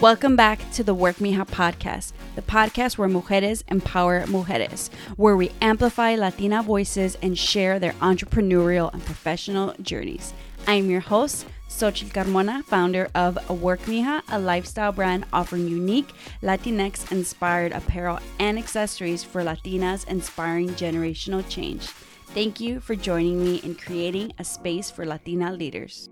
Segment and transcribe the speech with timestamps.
[0.00, 5.36] Welcome back to the Work Me Mija podcast, the podcast where mujeres empower mujeres, where
[5.36, 10.34] we amplify Latina voices and share their entrepreneurial and professional journeys.
[10.66, 16.10] I'm your host, Xochitl Carmona, founder of Work Mija, a lifestyle brand offering unique
[16.42, 21.86] Latinx inspired apparel and accessories for Latinas inspiring generational change.
[22.34, 26.10] Thank you for joining me in creating a space for Latina leaders.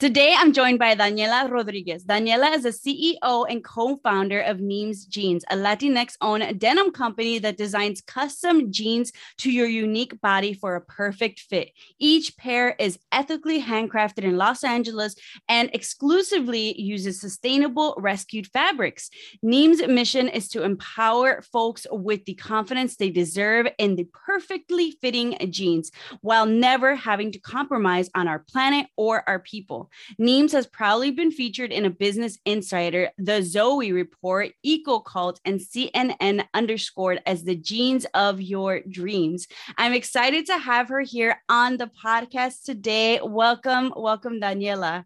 [0.00, 2.06] Today, I'm joined by Daniela Rodriguez.
[2.06, 7.38] Daniela is the CEO and co founder of Neems Jeans, a Latinx owned denim company
[7.40, 11.72] that designs custom jeans to your unique body for a perfect fit.
[11.98, 15.16] Each pair is ethically handcrafted in Los Angeles
[15.50, 19.10] and exclusively uses sustainable rescued fabrics.
[19.42, 25.36] Neems' mission is to empower folks with the confidence they deserve in the perfectly fitting
[25.50, 25.90] jeans
[26.22, 29.89] while never having to compromise on our planet or our people.
[30.18, 35.60] Neems has proudly been featured in a Business Insider, The Zoe Report, Eco Cult, and
[35.60, 39.46] CNN underscored as the jeans of your dreams.
[39.76, 43.20] I'm excited to have her here on the podcast today.
[43.22, 45.04] Welcome, welcome, Daniela.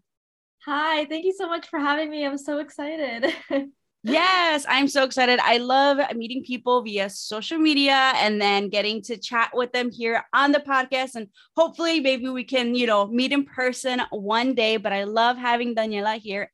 [0.65, 2.25] Hi, thank you so much for having me.
[2.25, 3.33] I'm so excited.
[4.07, 5.39] Yes, I'm so excited.
[5.41, 10.23] I love meeting people via social media and then getting to chat with them here
[10.31, 11.15] on the podcast.
[11.15, 14.77] And hopefully, maybe we can, you know, meet in person one day.
[14.77, 16.51] But I love having Daniela here.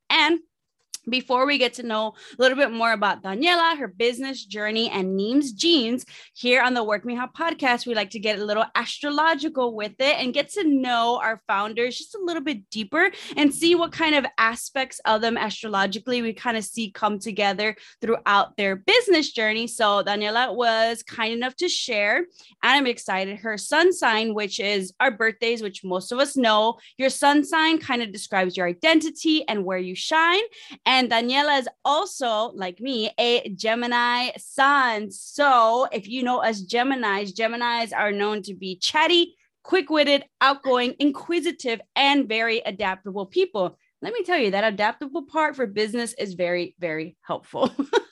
[1.09, 5.15] Before we get to know a little bit more about Daniela, her business journey, and
[5.15, 9.75] Neems Jeans, here on the Work Mija podcast, we like to get a little astrological
[9.75, 13.73] with it and get to know our founders just a little bit deeper and see
[13.73, 18.75] what kind of aspects of them astrologically we kind of see come together throughout their
[18.75, 19.65] business journey.
[19.65, 22.27] So Daniela was kind enough to share, and
[22.61, 23.39] I'm excited.
[23.39, 27.79] Her sun sign, which is our birthdays, which most of us know, your sun sign
[27.79, 30.43] kind of describes your identity and where you shine.
[30.85, 35.11] And Daniela is also, like me, a Gemini sun.
[35.11, 40.95] So if you know us Geminis, Geminis are known to be chatty, quick witted, outgoing,
[40.99, 43.77] inquisitive, and very adaptable people.
[44.01, 47.71] Let me tell you, that adaptable part for business is very, very helpful.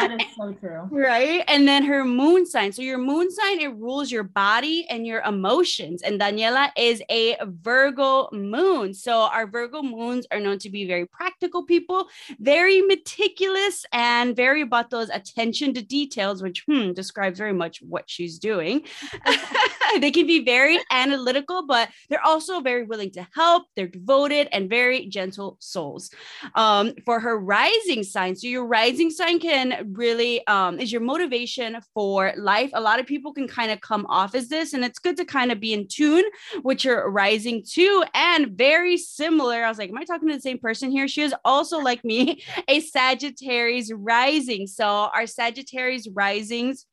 [0.00, 0.88] That is so true.
[1.08, 1.44] Right.
[1.48, 2.72] And then her moon sign.
[2.72, 6.02] So your moon sign, it rules your body and your emotions.
[6.02, 8.94] And Daniela is a Virgo moon.
[8.94, 14.62] So our Virgo moons are known to be very practical people, very meticulous, and very
[14.62, 18.82] about those attention to details, which hmm, describes very much what she's doing.
[20.00, 23.64] they can be very analytical, but they're also very willing to help.
[23.76, 26.10] They're devoted and very gentle souls.
[26.54, 31.78] Um, for her rising sign, so your rising sign can really um, is your motivation
[31.94, 32.70] for life.
[32.74, 35.24] A lot of people can kind of come off as this, and it's good to
[35.24, 36.24] kind of be in tune
[36.62, 38.04] with your rising too.
[38.14, 41.08] And very similar, I was like, Am I talking to the same person here?
[41.08, 44.66] She is also like me, a Sagittarius rising.
[44.66, 46.86] So our Sagittarius risings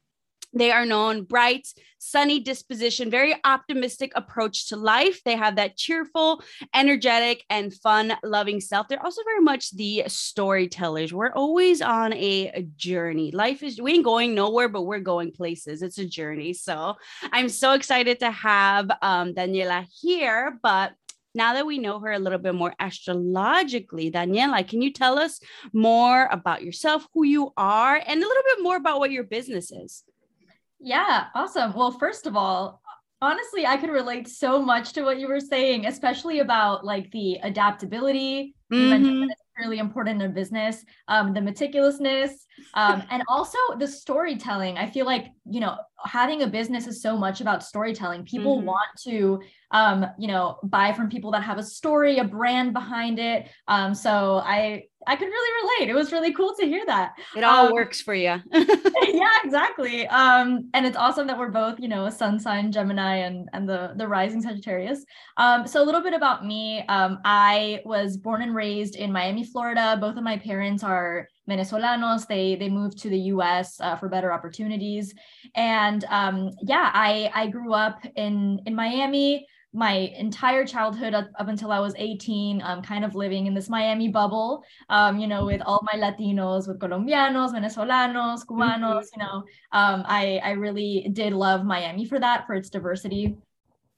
[0.56, 1.68] they are known bright,
[2.00, 5.22] sunny disposition, very optimistic approach to life.
[5.24, 6.42] They have that cheerful,
[6.74, 8.88] energetic, and fun loving self.
[8.88, 11.14] They're also very much the storytellers.
[11.14, 13.32] We're always on a, journey.
[13.32, 15.82] Life is, we ain't going nowhere, but we're going places.
[15.82, 16.54] It's a journey.
[16.54, 16.96] So
[17.32, 20.58] I'm so excited to have um, Daniela here.
[20.64, 20.94] But
[21.34, 25.40] now that we know her a little bit more astrologically, Daniela, can you tell us
[25.74, 29.72] more about yourself, who you are, and a little bit more about what your business
[29.72, 30.04] is?
[30.86, 31.74] Yeah, awesome.
[31.74, 32.80] Well, first of all,
[33.20, 37.40] honestly, I could relate so much to what you were saying, especially about like the
[37.42, 38.56] adaptability.
[38.72, 38.84] Mm-hmm.
[38.84, 42.32] You mentioned really important in a business, um, the meticulousness,
[42.74, 44.78] um, and also the storytelling.
[44.78, 48.26] I feel like, you know, having a business is so much about storytelling.
[48.26, 48.68] People mm-hmm.
[48.68, 53.20] want to, um, you know, buy from people that have a story, a brand behind
[53.20, 53.50] it.
[53.68, 55.92] Um, so I, I could really relate.
[55.92, 57.14] It was really cool to hear that.
[57.36, 58.42] It all um, works for you.
[58.52, 60.08] yeah, exactly.
[60.08, 63.70] Um, and it's awesome that we're both, you know, a sun sign Gemini and and
[63.70, 65.06] the the rising Sagittarius.
[65.38, 66.84] Um, so a little bit about me.
[66.88, 69.98] Um, I was born and raised in Miami, Florida.
[70.00, 72.28] Both of my parents are Venezolanos.
[72.28, 73.80] They they moved to the U.S.
[73.80, 75.14] Uh, for better opportunities,
[75.56, 79.46] and um, yeah, I I grew up in in Miami
[79.76, 83.68] my entire childhood up, up until I was 18, um, kind of living in this
[83.68, 89.20] Miami bubble, um, you know, with all my Latinos, with Colombianos, Venezolanos, Cubanos, mm-hmm.
[89.20, 89.44] you know,
[89.74, 93.38] um, I, I really did love Miami for that, for its diversity.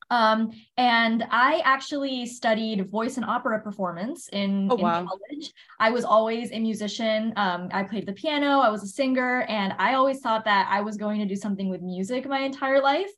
[0.10, 5.06] Um, and I actually studied voice and opera performance in, oh, in wow.
[5.06, 5.52] college.
[5.80, 7.34] I was always a musician.
[7.36, 10.82] Um, I played the piano, I was a singer, and I always thought that I
[10.82, 13.12] was going to do something with music my entire life.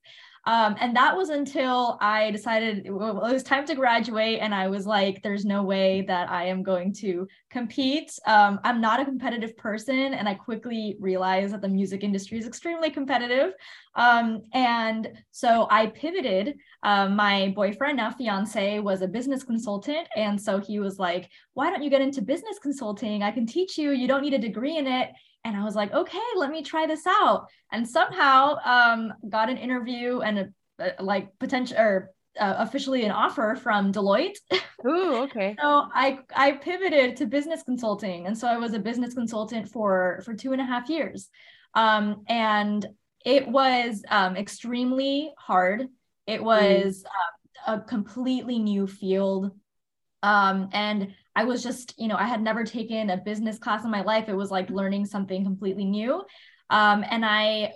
[0.50, 4.88] Um, and that was until I decided it was time to graduate, and I was
[4.88, 8.12] like, there's no way that I am going to compete.
[8.26, 12.48] Um, I'm not a competitive person, and I quickly realized that the music industry is
[12.48, 13.54] extremely competitive.
[13.94, 16.58] Um, and so I pivoted.
[16.82, 20.08] Uh, my boyfriend, now fiance, was a business consultant.
[20.16, 23.22] And so he was like, why don't you get into business consulting?
[23.22, 23.92] I can teach you.
[23.92, 25.10] You don't need a degree in it.
[25.44, 27.48] And I was like, okay, let me try this out.
[27.72, 30.50] And somehow um, got an interview and a,
[31.00, 34.38] a like potential or uh, officially an offer from Deloitte.
[34.88, 35.56] Ooh, okay.
[35.60, 40.22] so I I pivoted to business consulting, and so I was a business consultant for
[40.24, 41.30] for two and a half years,
[41.74, 42.86] um, and
[43.26, 45.88] it was um, extremely hard.
[46.28, 47.74] It was mm.
[47.74, 49.52] uh, a completely new field,
[50.24, 53.92] um, and I was just, you know, I had never taken a business class in
[53.92, 54.28] my life.
[54.28, 56.24] It was like learning something completely new.
[56.70, 57.74] Um, and I,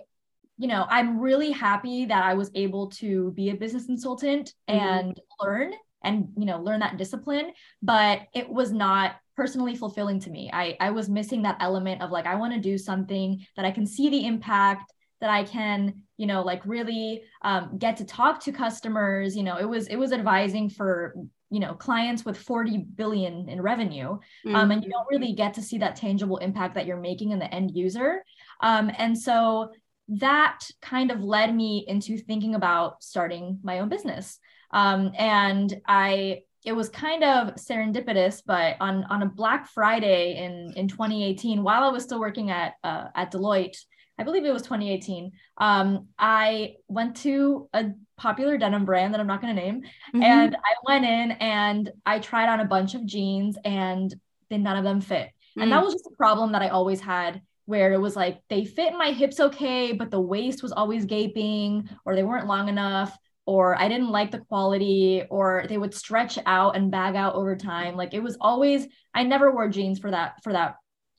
[0.57, 4.79] you know, I'm really happy that I was able to be a business consultant mm-hmm.
[4.79, 5.73] and learn
[6.03, 7.53] and, you know, learn that discipline.
[7.81, 10.49] But it was not personally fulfilling to me.
[10.53, 13.71] I, I was missing that element of like, I want to do something that I
[13.71, 14.91] can see the impact
[15.21, 19.37] that I can, you know, like really um, get to talk to customers.
[19.37, 21.15] You know, it was it was advising for
[21.53, 24.55] you know clients with 40 billion in revenue mm-hmm.
[24.55, 27.37] um, and you don't really get to see that tangible impact that you're making in
[27.37, 28.23] the end user
[28.61, 29.69] um, and so
[30.07, 34.39] that kind of led me into thinking about starting my own business
[34.71, 40.73] um, and i it was kind of serendipitous but on on a black friday in
[40.75, 43.77] in 2018 while i was still working at uh, at deloitte
[44.17, 45.31] I believe it was 2018.
[45.57, 50.23] Um, I went to a popular denim brand that I'm not going to name, mm-hmm.
[50.23, 54.13] and I went in and I tried on a bunch of jeans, and
[54.49, 55.29] then none of them fit.
[55.57, 55.63] Mm.
[55.63, 55.85] And that mm.
[55.85, 59.11] was just a problem that I always had, where it was like they fit my
[59.11, 63.87] hips okay, but the waist was always gaping, or they weren't long enough, or I
[63.87, 67.95] didn't like the quality, or they would stretch out and bag out over time.
[67.95, 70.75] Like it was always, I never wore jeans for that for that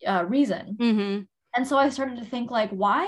[0.07, 0.77] uh, reason.
[0.81, 1.23] Mm-hmm.
[1.57, 3.07] And so I started to think like, why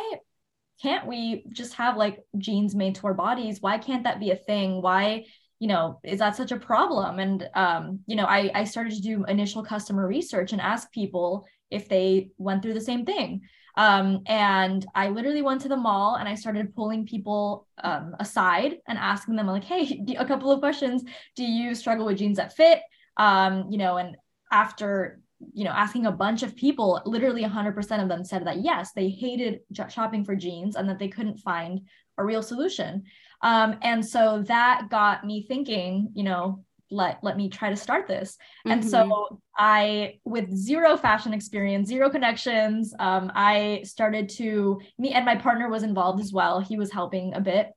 [0.83, 3.61] can't we just have like jeans made to our bodies?
[3.61, 4.83] Why can't that be a thing?
[4.83, 5.25] Why,
[5.59, 7.19] you know, is that such a problem?
[7.19, 11.47] And um, you know, I I started to do initial customer research and ask people
[11.71, 13.43] if they went through the same thing.
[13.77, 18.77] Um, and I literally went to the mall and I started pulling people um, aside
[18.89, 21.05] and asking them like, hey, a couple of questions.
[21.35, 22.81] Do you struggle with jeans that fit?
[23.17, 24.17] Um, you know, and
[24.51, 25.21] after
[25.53, 29.09] you know asking a bunch of people literally 100% of them said that yes they
[29.09, 31.81] hated shopping for jeans and that they couldn't find
[32.19, 33.03] a real solution
[33.43, 38.07] um, and so that got me thinking you know let let me try to start
[38.07, 38.73] this mm-hmm.
[38.73, 39.35] and so mm-hmm.
[39.57, 45.69] i with zero fashion experience zero connections um, i started to me and my partner
[45.69, 47.71] was involved as well he was helping a bit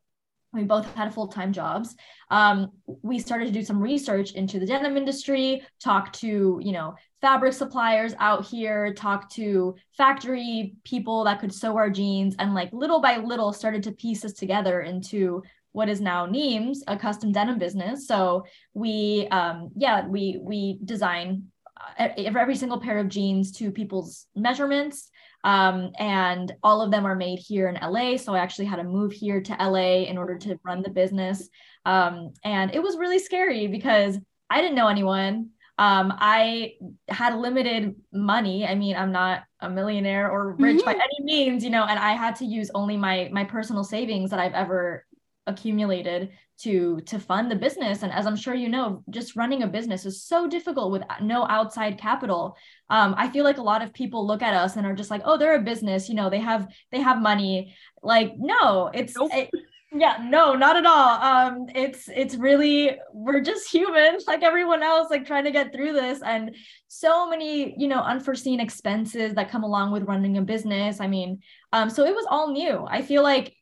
[0.52, 1.96] we both had full-time jobs
[2.32, 2.72] um,
[3.02, 7.54] we started to do some research into the denim industry talk to you know fabric
[7.54, 13.02] suppliers out here talk to factory people that could sew our jeans and like little
[13.02, 17.60] by little started to piece this together into what is now Neems, a custom denim
[17.60, 18.08] business.
[18.08, 21.52] So we, um, yeah, we we design
[21.98, 25.10] uh, every single pair of jeans to people's measurements.
[25.44, 28.18] Um, and all of them are made here in LA.
[28.18, 31.48] So I actually had to move here to LA in order to run the business.
[31.86, 34.18] Um, and it was really scary because
[34.50, 35.52] I didn't know anyone.
[35.80, 36.74] Um, I
[37.08, 38.68] had limited money.
[38.68, 40.86] I mean, I'm not a millionaire or rich mm-hmm.
[40.86, 44.32] by any means, you know, and I had to use only my my personal savings
[44.32, 45.06] that I've ever
[45.48, 49.68] accumulated to to fund the business and as i'm sure you know just running a
[49.68, 52.56] business is so difficult with no outside capital
[52.90, 55.22] um, i feel like a lot of people look at us and are just like
[55.24, 59.32] oh they're a business you know they have they have money like no it's nope.
[59.34, 59.50] it,
[59.92, 61.22] yeah no not at all.
[61.22, 65.94] Um it's it's really we're just humans like everyone else like trying to get through
[65.94, 66.22] this.
[66.22, 66.56] And
[66.88, 71.00] so many you know unforeseen expenses that come along with running a business.
[71.00, 71.40] I mean
[71.74, 72.86] um so it was all new.
[72.88, 73.56] I feel like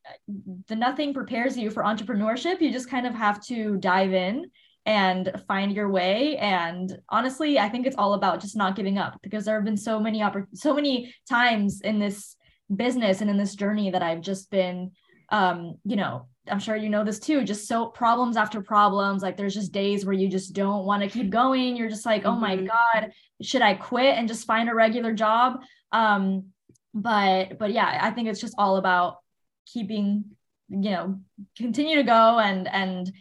[0.67, 2.61] the nothing prepares you for entrepreneurship.
[2.61, 4.51] You just kind of have to dive in
[4.85, 6.37] and find your way.
[6.37, 9.77] And honestly i think it's all about just not giving up because there have been
[9.77, 12.35] so many oppor- so many times in this
[12.75, 14.91] business and in this journey that i've just been
[15.29, 19.21] um, you know, I'm sure you know this too, just so problems after problems.
[19.21, 21.75] Like there's just days where you just don't want to keep going.
[21.75, 22.67] You're just like, oh my mm-hmm.
[22.67, 25.61] God, should I quit and just find a regular job?
[25.91, 26.47] Um,
[26.93, 29.17] but but yeah, I think it's just all about
[29.65, 30.25] keeping,
[30.69, 31.19] you know,
[31.57, 33.11] continue to go and and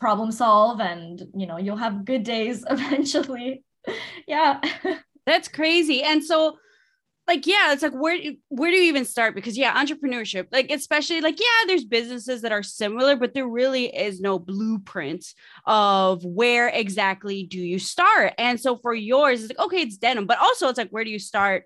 [0.00, 3.64] problem solve and you know, you'll have good days eventually.
[4.26, 4.60] yeah.
[5.26, 6.02] That's crazy.
[6.02, 6.58] And so
[7.26, 9.34] like yeah it's like where where do you even start?
[9.34, 13.86] Because yeah entrepreneurship like especially like yeah there's businesses that are similar but there really
[13.86, 15.24] is no blueprint
[15.66, 18.34] of where exactly do you start?
[18.38, 21.10] And so for yours it's like okay it's denim but also it's like where do
[21.10, 21.64] you start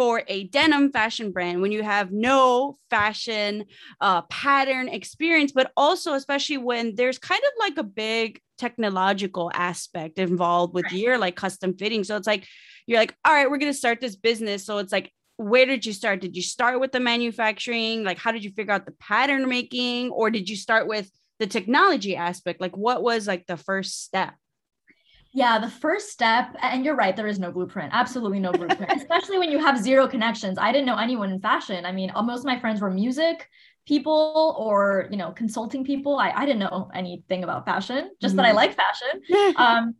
[0.00, 3.64] for a denim fashion brand when you have no fashion
[4.00, 10.18] uh, pattern experience but also especially when there's kind of like a big technological aspect
[10.18, 10.92] involved with right.
[10.94, 12.46] your like custom fitting so it's like
[12.90, 14.66] you're like, all right, we're going to start this business.
[14.66, 16.20] So it's like, where did you start?
[16.20, 18.02] Did you start with the manufacturing?
[18.02, 20.10] Like, how did you figure out the pattern making?
[20.10, 22.60] Or did you start with the technology aspect?
[22.60, 24.34] Like, what was like the first step?
[25.32, 27.90] Yeah, the first step, and you're right, there is no blueprint.
[27.92, 30.58] Absolutely no blueprint, especially when you have zero connections.
[30.58, 31.84] I didn't know anyone in fashion.
[31.86, 33.48] I mean, most of my friends were music
[33.86, 38.42] people or you know consulting people i, I didn't know anything about fashion just mm-hmm.
[38.42, 38.56] that i mm-hmm.
[38.56, 39.94] like fashion um,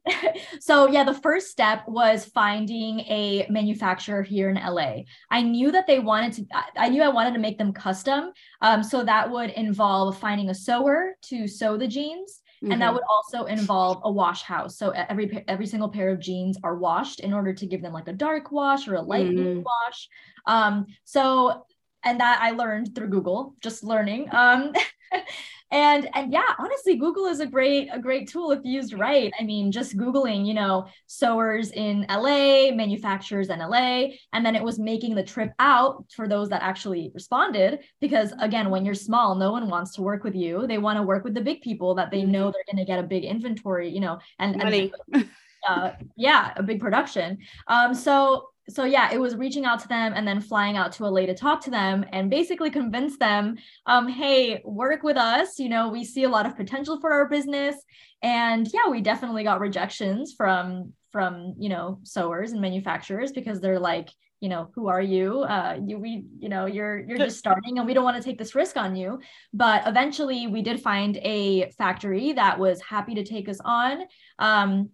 [0.61, 4.97] so yeah the first step was finding a manufacturer here in la
[5.31, 6.45] i knew that they wanted to
[6.77, 10.55] i knew i wanted to make them custom um, so that would involve finding a
[10.55, 12.73] sewer to sew the jeans Mm-hmm.
[12.73, 12.95] and that mm-hmm.
[12.97, 17.21] would also involve a wash house so every every single pair of jeans are washed
[17.21, 19.63] in order to give them like a dark wash or a light mm-hmm.
[19.63, 20.09] wash
[20.47, 21.65] um so
[22.03, 24.29] and that I learned through Google, just learning.
[24.33, 24.73] Um,
[25.71, 29.33] and and yeah, honestly, Google is a great a great tool if used right.
[29.39, 34.63] I mean, just googling, you know, sewers in LA, manufacturers in LA, and then it
[34.63, 37.81] was making the trip out for those that actually responded.
[38.01, 40.67] Because again, when you're small, no one wants to work with you.
[40.67, 42.99] They want to work with the big people that they know they're going to get
[42.99, 44.93] a big inventory, you know, and, Money.
[45.13, 45.29] and
[45.69, 47.39] uh, yeah, a big production.
[47.67, 51.07] Um, so so yeah, it was reaching out to them and then flying out to
[51.07, 55.59] LA to talk to them and basically convince them, um, hey, work with us.
[55.59, 57.77] You know, we see a lot of potential for our business.
[58.23, 63.81] And yeah, we definitely got rejections from from you know sewers and manufacturers because they're
[63.81, 64.11] like,
[64.41, 65.41] you know, who are you?
[65.41, 68.39] Uh, you we, you know, you're you're just starting and we don't want to take
[68.39, 69.21] this risk on you.
[69.53, 74.03] But eventually we did find a factory that was happy to take us on.
[74.39, 74.91] Um,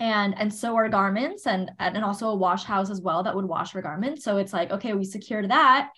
[0.00, 3.44] and and sew our garments and and also a wash house as well that would
[3.44, 4.24] wash our garments.
[4.24, 5.90] So it's like okay we secured that.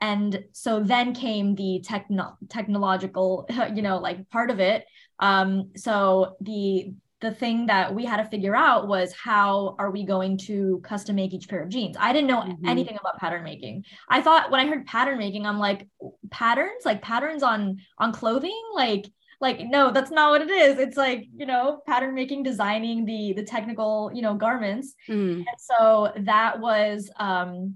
[0.00, 4.84] And so then came the techno- technological you know like part of it.
[5.18, 10.04] Um so the the thing that we had to figure out was how are we
[10.04, 11.96] going to custom make each pair of jeans?
[11.98, 12.66] I didn't know mm-hmm.
[12.66, 13.84] anything about pattern making.
[14.08, 15.88] I thought when i heard pattern making i'm like
[16.30, 16.84] patterns?
[16.84, 18.60] Like patterns on on clothing?
[18.74, 19.06] Like
[19.42, 23.34] like no that's not what it is it's like you know pattern making designing the
[23.34, 25.34] the technical you know garments mm.
[25.34, 27.74] and so that was um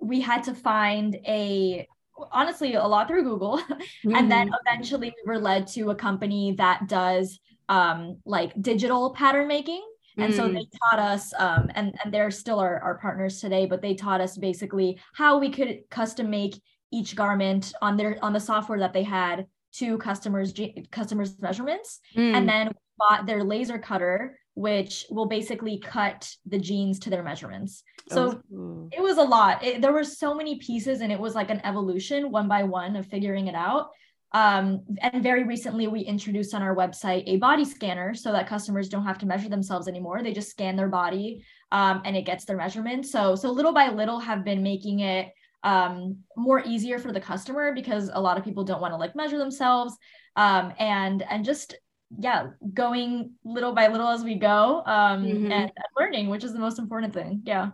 [0.00, 1.86] we had to find a
[2.32, 4.14] honestly a lot through google mm-hmm.
[4.16, 4.66] and then mm-hmm.
[4.66, 9.84] eventually we were led to a company that does um like digital pattern making
[10.16, 10.36] and mm.
[10.36, 13.94] so they taught us um, and and they're still our, our partners today but they
[13.94, 18.78] taught us basically how we could custom make each garment on their on the software
[18.78, 20.52] that they had to customers
[20.90, 22.00] customers measurements.
[22.16, 22.34] Mm.
[22.34, 27.84] and then bought their laser cutter which will basically cut the jeans to their measurements.
[28.08, 28.88] So oh.
[28.90, 29.62] it was a lot.
[29.62, 32.96] It, there were so many pieces and it was like an evolution one by one
[32.96, 33.90] of figuring it out.
[34.32, 38.88] Um, and very recently we introduced on our website a body scanner so that customers
[38.88, 40.24] don't have to measure themselves anymore.
[40.24, 43.12] They just scan their body um, and it gets their measurements.
[43.12, 47.72] So so little by little have been making it um, more easier for the customer
[47.72, 49.96] because a lot of people don't want to like measure themselves.
[50.36, 51.74] Um, and and just
[52.18, 55.52] yeah going little by little as we go um, mm-hmm.
[55.52, 57.70] and, and learning which is the most important thing yeah.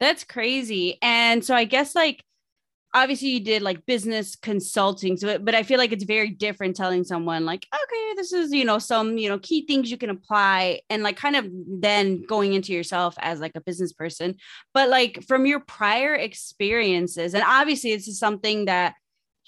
[0.00, 0.98] That's crazy.
[1.02, 2.24] And so i guess like
[2.92, 7.04] obviously you did like business consulting so but i feel like it's very different telling
[7.04, 10.80] someone like okay this is you know some you know key things you can apply
[10.90, 14.34] and like kind of then going into yourself as like a business person
[14.74, 18.94] but like from your prior experiences and obviously this is something that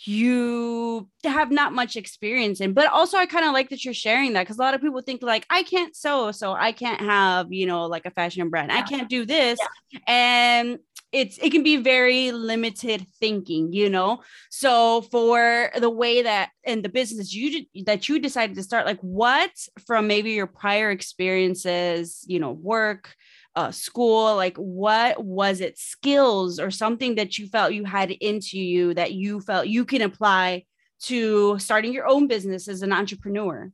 [0.04, 4.32] you have not much experience in but also i kind of like that you're sharing
[4.32, 7.52] that because a lot of people think like i can't sew so i can't have
[7.52, 8.78] you know like a fashion brand yeah.
[8.78, 9.58] i can't do this
[9.92, 9.98] yeah.
[10.08, 10.78] and
[11.12, 14.22] it's it can be very limited thinking you know?
[14.50, 19.00] So for the way that in the business you that you decided to start like
[19.00, 19.50] what
[19.86, 23.14] from maybe your prior experiences you know work
[23.54, 28.58] uh, school like what was it skills or something that you felt you had into
[28.58, 30.64] you that you felt you can apply
[31.00, 33.70] to starting your own business as an entrepreneur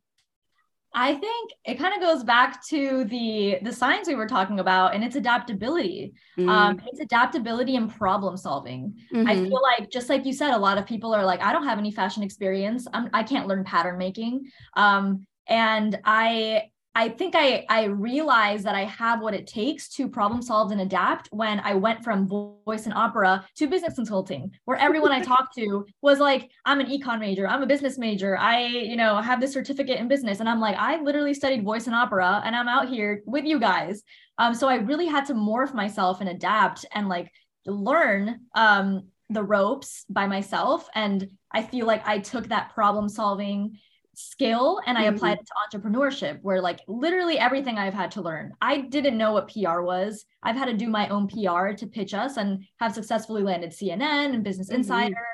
[1.01, 4.97] I think it kind of goes back to the the science we were talking about,
[4.97, 6.13] and it's adaptability.
[6.37, 6.49] Mm-hmm.
[6.49, 8.97] Um, it's adaptability and problem solving.
[9.15, 9.29] Mm-hmm.
[9.29, 11.67] I feel like just like you said, a lot of people are like, I don't
[11.67, 12.89] have any fashion experience.
[12.93, 14.51] I'm, I can't learn pattern making.
[14.77, 20.09] Um, and I I think I I realized that I have what it takes to
[20.09, 24.77] problem solve and adapt when I went from voice and opera to business consulting, where
[24.79, 28.67] everyone I talked to was like, I'm an econ major, I'm a business major, I,
[28.67, 30.41] you know, have this certificate in business.
[30.41, 33.61] And I'm like, I literally studied voice and opera and I'm out here with you
[33.61, 34.03] guys.
[34.39, 37.31] Um, so I really had to morph myself and adapt and like
[37.65, 40.89] learn um the ropes by myself.
[40.97, 43.79] And I feel like I took that problem solving
[44.19, 45.15] skill and I mm-hmm.
[45.15, 48.53] applied it to entrepreneurship where like literally everything I've had to learn.
[48.61, 50.25] I didn't know what PR was.
[50.43, 54.35] I've had to do my own PR to pitch us and have successfully landed CNN
[54.35, 54.81] and Business mm-hmm.
[54.81, 55.27] Insider.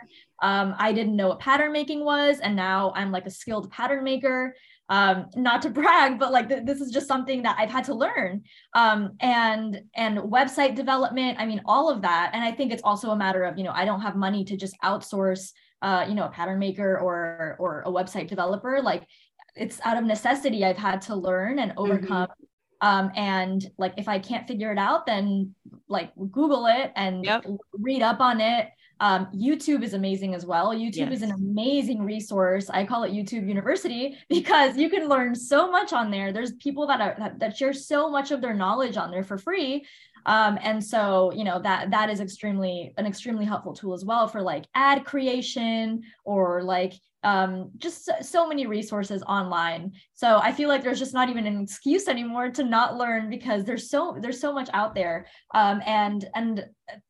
[0.42, 4.04] Um, I didn't know what pattern making was and now I'm like a skilled pattern
[4.04, 4.54] maker.
[4.90, 7.94] Um, not to brag, but like th- this is just something that I've had to
[7.94, 8.42] learn.
[8.74, 12.32] Um, and and website development, I mean all of that.
[12.34, 14.58] And I think it's also a matter of, you know, I don't have money to
[14.58, 15.52] just outsource
[15.84, 19.06] uh, you know, a pattern maker or or a website developer, like
[19.54, 21.80] it's out of necessity I've had to learn and mm-hmm.
[21.80, 22.28] overcome.
[22.28, 22.44] Mm-hmm.
[22.80, 25.54] Um, and like if I can't figure it out, then
[25.88, 27.44] like Google it and yep.
[27.72, 28.68] read up on it.
[29.00, 30.74] Um, YouTube is amazing as well.
[30.74, 31.12] YouTube yes.
[31.12, 32.70] is an amazing resource.
[32.70, 36.32] I call it YouTube University because you can learn so much on there.
[36.32, 39.36] There's people that are that, that share so much of their knowledge on there for
[39.36, 39.84] free
[40.26, 44.26] um, and so, you know, that that is extremely an extremely helpful tool as well
[44.26, 49.92] for like ad creation or like um, just so many resources online.
[50.12, 53.64] So I feel like there's just not even an excuse anymore to not learn because
[53.64, 55.26] there's so there's so much out there.
[55.54, 56.66] Um, and and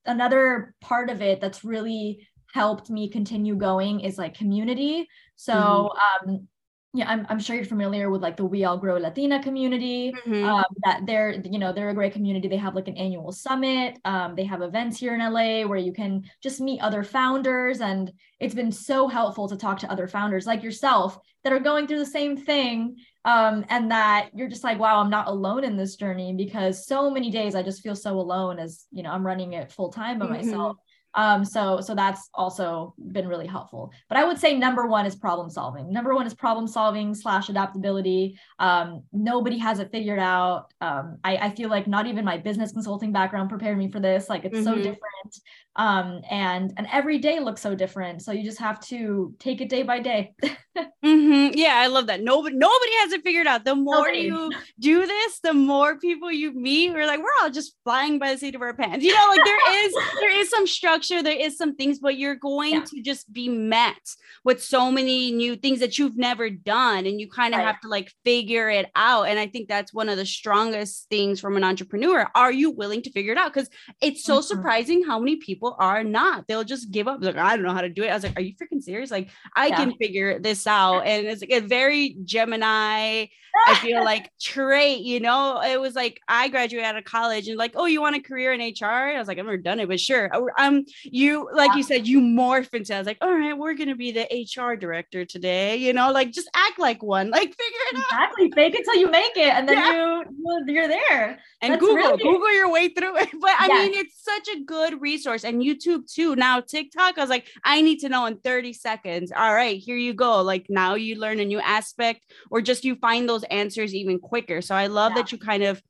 [0.06, 5.09] another part of it that's really helped me continue going is like community.
[5.35, 6.30] So mm-hmm.
[6.30, 6.49] um,
[6.96, 10.12] yeah, I'm, I'm sure you're familiar with like the We All Grow Latina community.
[10.12, 10.44] Mm-hmm.
[10.44, 12.46] Um, that they're, you know, they're a great community.
[12.46, 13.98] They have like an annual summit.
[14.04, 17.80] Um, they have events here in LA where you can just meet other founders.
[17.80, 21.88] And it's been so helpful to talk to other founders like yourself that are going
[21.88, 22.96] through the same thing.
[23.24, 27.10] Um, and that you're just like, wow, I'm not alone in this journey because so
[27.10, 30.20] many days I just feel so alone as, you know, I'm running it full time
[30.20, 30.46] by mm-hmm.
[30.46, 30.76] myself.
[31.14, 33.92] Um, so so that's also been really helpful.
[34.09, 35.92] But I would say number one is problem solving.
[35.92, 38.38] Number one is problem solving slash adaptability.
[38.59, 40.73] Um, nobody has it figured out.
[40.80, 44.29] Um, I, I feel like not even my business consulting background prepared me for this.
[44.29, 44.64] Like it's mm-hmm.
[44.64, 45.40] so different.
[45.76, 48.22] Um, and and every day looks so different.
[48.22, 50.34] So you just have to take it day by day.
[50.76, 51.56] mm-hmm.
[51.58, 52.22] Yeah, I love that.
[52.22, 53.64] Nobody nobody has it figured out.
[53.64, 54.20] The more nobody.
[54.20, 56.92] you do this, the more people you meet.
[56.92, 59.04] We're like, we're all just flying by the seat of our pants.
[59.04, 62.37] You know, like there is there is some structure, there is some things, but you're
[62.37, 62.84] going yeah.
[62.84, 63.98] to just be met
[64.44, 67.66] with so many new things that you've never done, and you kind of right.
[67.66, 69.24] have to like figure it out.
[69.24, 72.28] And I think that's one of the strongest things from an entrepreneur.
[72.34, 73.52] Are you willing to figure it out?
[73.52, 73.68] Because
[74.00, 74.46] it's so mm-hmm.
[74.46, 76.46] surprising how many people are not.
[76.46, 77.22] They'll just give up.
[77.22, 78.09] Like, I don't know how to do it.
[78.09, 79.11] I was like, are you freaking serious?
[79.11, 79.77] Like, I yeah.
[79.77, 81.00] can figure this out.
[81.00, 83.27] And it's like a very Gemini,
[83.67, 87.57] I feel like trait, you know, it was like, I graduated out of college and
[87.57, 88.87] like, oh, you want a career in HR?
[88.87, 90.31] I was like, I've never done it, but sure.
[90.59, 91.77] Um, you, like yeah.
[91.77, 94.27] you said, you morph into, I was like, all right, we're going to be the
[94.31, 98.17] HR director today, you know, like just act like one, like figure it exactly.
[98.17, 98.23] out.
[98.25, 98.51] Exactly.
[98.53, 99.55] Fake it till you make it.
[99.55, 100.23] And then yeah.
[100.37, 101.38] you, you're there.
[101.61, 103.29] And That's Google, really- Google your way through it.
[103.45, 103.90] But I yes.
[103.90, 106.35] mean, it's such a good resource and YouTube too.
[106.35, 109.33] Now TikTok, I was like, I need to know in 30 seconds.
[109.37, 110.40] All right, here you go.
[110.40, 114.61] Like now you learn a new aspect or just you find those answers even quicker.
[114.61, 115.22] So I love yeah.
[115.22, 115.83] that you kind of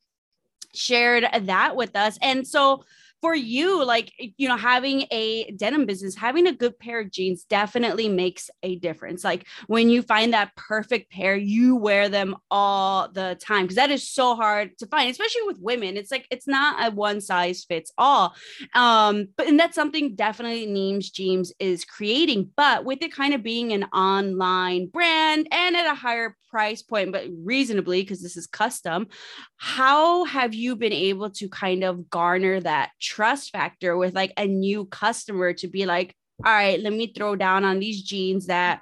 [0.74, 2.18] shared that with us.
[2.20, 2.84] And so
[3.24, 7.44] for you, like, you know, having a denim business, having a good pair of jeans
[7.44, 9.24] definitely makes a difference.
[9.24, 13.90] Like when you find that perfect pair, you wear them all the time because that
[13.90, 15.96] is so hard to find, especially with women.
[15.96, 18.34] It's like it's not a one size fits all.
[18.74, 23.42] Um, but and that's something definitely Neems Jeans is creating, but with it kind of
[23.42, 28.46] being an online brand and at a higher price point, but reasonably because this is
[28.46, 29.08] custom.
[29.56, 34.46] How have you been able to kind of garner that trust factor with like a
[34.46, 38.80] new customer to be like, all right, let me throw down on these jeans that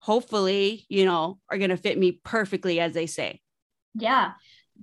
[0.00, 3.40] hopefully, you know, are going to fit me perfectly, as they say?
[3.94, 4.32] Yeah.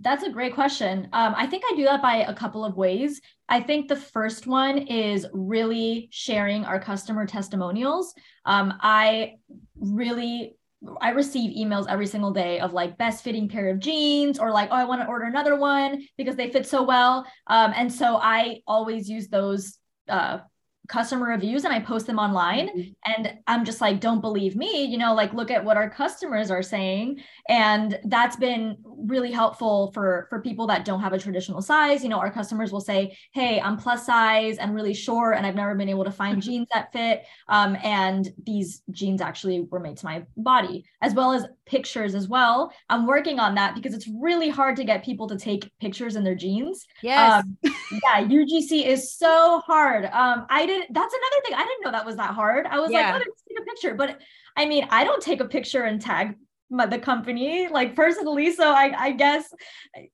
[0.02, 1.10] That's a great question.
[1.14, 3.22] Um, I think I do that by a couple of ways.
[3.50, 8.14] I think the first one is really sharing our customer testimonials.
[8.46, 9.36] Um, I
[9.80, 10.57] really
[11.02, 14.70] I receive emails every single day of like best fitting pair of jeans or like,
[14.72, 17.26] oh, I want to order another one because they fit so well.
[17.48, 20.40] Um, and so I always use those uh,
[20.88, 22.70] customer reviews and I post them online.
[22.70, 23.12] Mm-hmm.
[23.14, 26.50] And I'm just like, don't believe me, you know, like look at what our customers
[26.50, 27.22] are saying.
[27.50, 32.04] And that's been really helpful for for people that don't have a traditional size.
[32.04, 35.56] You know, our customers will say, hey, I'm plus size and really short, and I've
[35.56, 36.50] never been able to find mm-hmm.
[36.50, 37.24] jeans that fit.
[37.48, 42.28] Um, and these jeans actually were made to my body, as well as pictures as
[42.28, 42.72] well.
[42.90, 46.24] I'm working on that because it's really hard to get people to take pictures in
[46.24, 46.86] their jeans.
[47.02, 47.44] Yes.
[47.44, 50.06] Um, yeah, UGC is so hard.
[50.06, 50.77] Um, I didn't.
[50.90, 51.54] That's another thing.
[51.56, 52.66] I didn't know that was that hard.
[52.66, 53.14] I was yeah.
[53.14, 54.20] like, oh, take a picture, but
[54.56, 56.36] I mean, I don't take a picture and tag
[56.70, 58.52] my, the company like personally.
[58.52, 59.54] So I, I guess,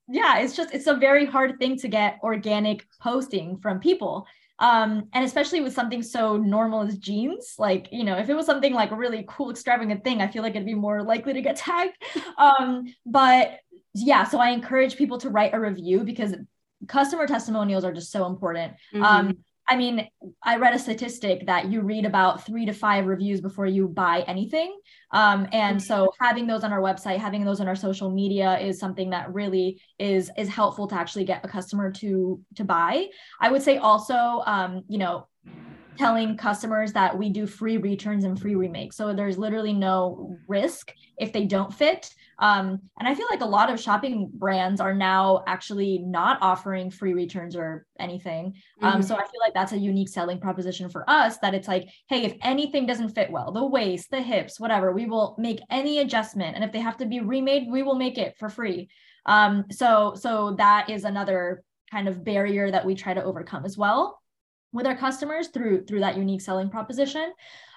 [0.08, 4.28] yeah, it's just it's a very hard thing to get organic posting from people.
[4.60, 8.46] Um, and especially with something so normal as jeans, like you know, if it was
[8.46, 11.42] something like a really cool, extravagant thing, I feel like it'd be more likely to
[11.42, 11.96] get tagged.
[12.38, 13.60] Um, but
[13.96, 16.36] yeah, so I encourage people to write a review because
[16.88, 18.74] customer testimonials are just so important.
[18.94, 19.04] Mm-hmm.
[19.04, 20.08] Um, I mean,
[20.44, 24.24] I read a statistic that you read about three to five reviews before you buy
[24.28, 24.78] anything.
[25.12, 26.24] Um, and so mm-hmm.
[26.24, 29.82] having those on our website, having those on our social media is something that really
[30.00, 33.08] is is helpful to actually get a customer to to buy.
[33.40, 35.28] I would say also, um, you know,
[35.98, 38.98] telling customers that we do free returns and free remakes.
[38.98, 42.14] So there's literally no risk if they don't fit.
[42.40, 46.90] Um, and I feel like a lot of shopping brands are now actually not offering
[46.90, 48.56] free returns or anything.
[48.82, 49.02] Um, mm-hmm.
[49.02, 52.24] So I feel like that's a unique selling proposition for us that it's like, hey,
[52.24, 56.56] if anything doesn't fit well, the waist, the hips, whatever, we will make any adjustment.
[56.56, 58.90] And if they have to be remade, we will make it for free.
[59.26, 63.78] Um, so so that is another kind of barrier that we try to overcome as
[63.78, 64.20] well
[64.72, 67.32] with our customers through through that unique selling proposition.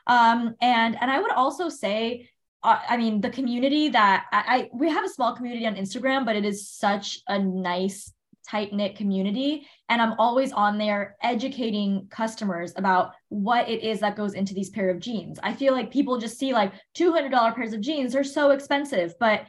[0.06, 2.28] Um, and and I would also say
[2.62, 6.36] I mean, the community that I, I, we have a small community on Instagram, but
[6.36, 8.12] it is such a nice,
[8.48, 9.66] tight knit community.
[9.88, 14.70] And I'm always on there educating customers about what it is that goes into these
[14.70, 15.38] pair of jeans.
[15.42, 19.46] I feel like people just see like $200 pairs of jeans, they're so expensive, but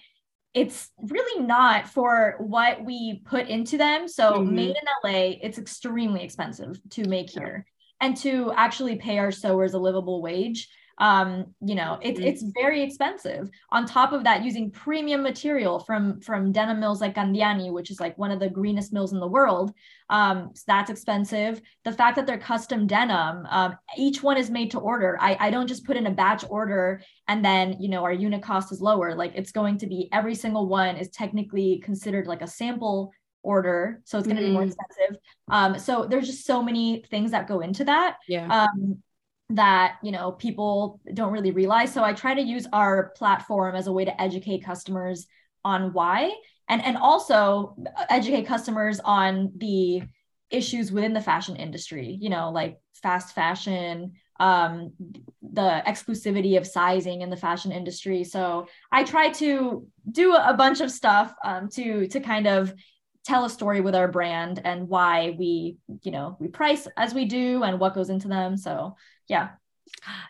[0.54, 4.08] it's really not for what we put into them.
[4.08, 4.56] So mm-hmm.
[4.56, 7.66] made in LA, it's extremely expensive to make here.
[8.00, 10.68] And to actually pay our sewers a livable wage
[11.00, 12.28] um you know it's mm-hmm.
[12.28, 17.16] it's very expensive on top of that using premium material from from denim mills like
[17.16, 19.74] Candiani which is like one of the greenest mills in the world
[20.10, 24.72] um so that's expensive the fact that they're custom denim um, each one is made
[24.72, 28.04] to order I, I don't just put in a batch order and then you know
[28.04, 31.80] our unit cost is lower like it's going to be every single one is technically
[31.84, 33.12] considered like a sample
[33.44, 34.48] order so it's going to mm.
[34.48, 34.72] be more mm-hmm.
[34.72, 38.98] expensive um so there's just so many things that go into that yeah um
[39.50, 41.94] that you know people don't really realize.
[41.94, 45.28] So i try to use our platform as a way to educate customers
[45.64, 46.34] on why
[46.70, 47.76] and and also
[48.10, 50.04] educate customers on the
[50.50, 54.92] issues within the fashion industry you know like fast fashion um
[55.42, 58.24] the exclusivity of sizing in the fashion industry.
[58.24, 62.74] So i try to do a bunch of stuff um to to kind of
[63.26, 67.26] tell a story with our brand and why we you know we price as we
[67.26, 68.58] do and what goes into them.
[68.58, 68.96] So
[69.28, 69.58] yeah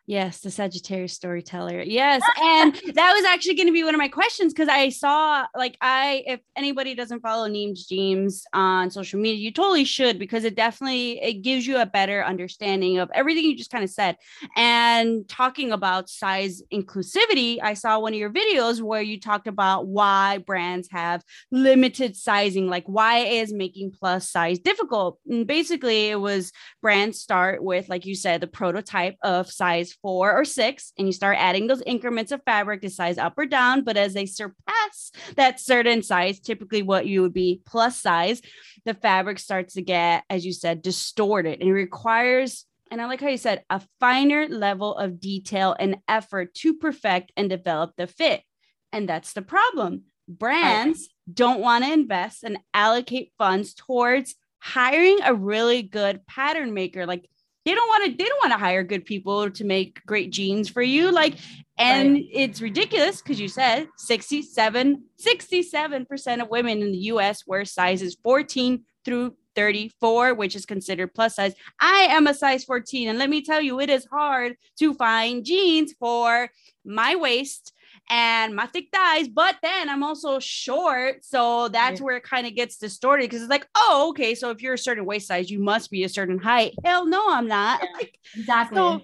[0.05, 1.81] Yes, the Sagittarius storyteller.
[1.81, 2.21] Yes.
[2.41, 5.77] And that was actually going to be one of my questions because I saw, like,
[5.81, 10.55] I, if anybody doesn't follow Neem's Jeans on social media, you totally should because it
[10.55, 14.15] definitely, it gives you a better understanding of everything you just kind of said.
[14.55, 19.87] And talking about size inclusivity, I saw one of your videos where you talked about
[19.87, 25.19] why brands have limited sizing, like why is making plus size difficult.
[25.27, 30.33] And basically, it was brands start with, like you said, the prototype of size four
[30.33, 33.83] or six, and you start adding those increments of fabric to size up or down.
[33.83, 38.41] But as they surpass that certain size, typically what you would be plus size,
[38.85, 43.21] the fabric starts to get, as you said, distorted and it requires and I like
[43.21, 48.07] how you said a finer level of detail and effort to perfect and develop the
[48.07, 48.43] fit.
[48.91, 50.03] And that's the problem.
[50.27, 57.05] Brands don't want to invest and allocate funds towards hiring a really good pattern maker.
[57.05, 57.29] Like
[57.67, 60.69] they don't want to they don't want to hire good people to make great jeans
[60.69, 61.35] for you like
[61.77, 62.25] and right.
[62.31, 68.85] it's ridiculous because you said 67 67% of women in the US wear sizes 14
[69.03, 73.41] through 34 which is considered plus size i am a size 14 and let me
[73.41, 76.49] tell you it is hard to find jeans for
[76.85, 77.73] my waist
[78.09, 81.25] and my thick thighs, but then I'm also short.
[81.25, 82.05] So that's yeah.
[82.05, 84.35] where it kind of gets distorted because it's like, oh, okay.
[84.35, 86.73] So if you're a certain waist size, you must be a certain height.
[86.83, 87.81] Hell no, I'm not.
[87.81, 88.77] Yeah, like, exactly.
[88.77, 89.01] So,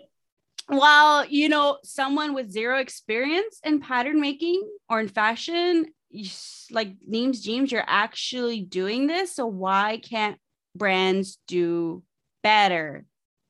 [0.68, 6.30] while you know someone with zero experience in pattern making or in fashion, you,
[6.72, 9.36] like Neem's Jeans, you're actually doing this.
[9.36, 10.38] So why can't
[10.76, 12.04] brands do
[12.44, 13.06] better?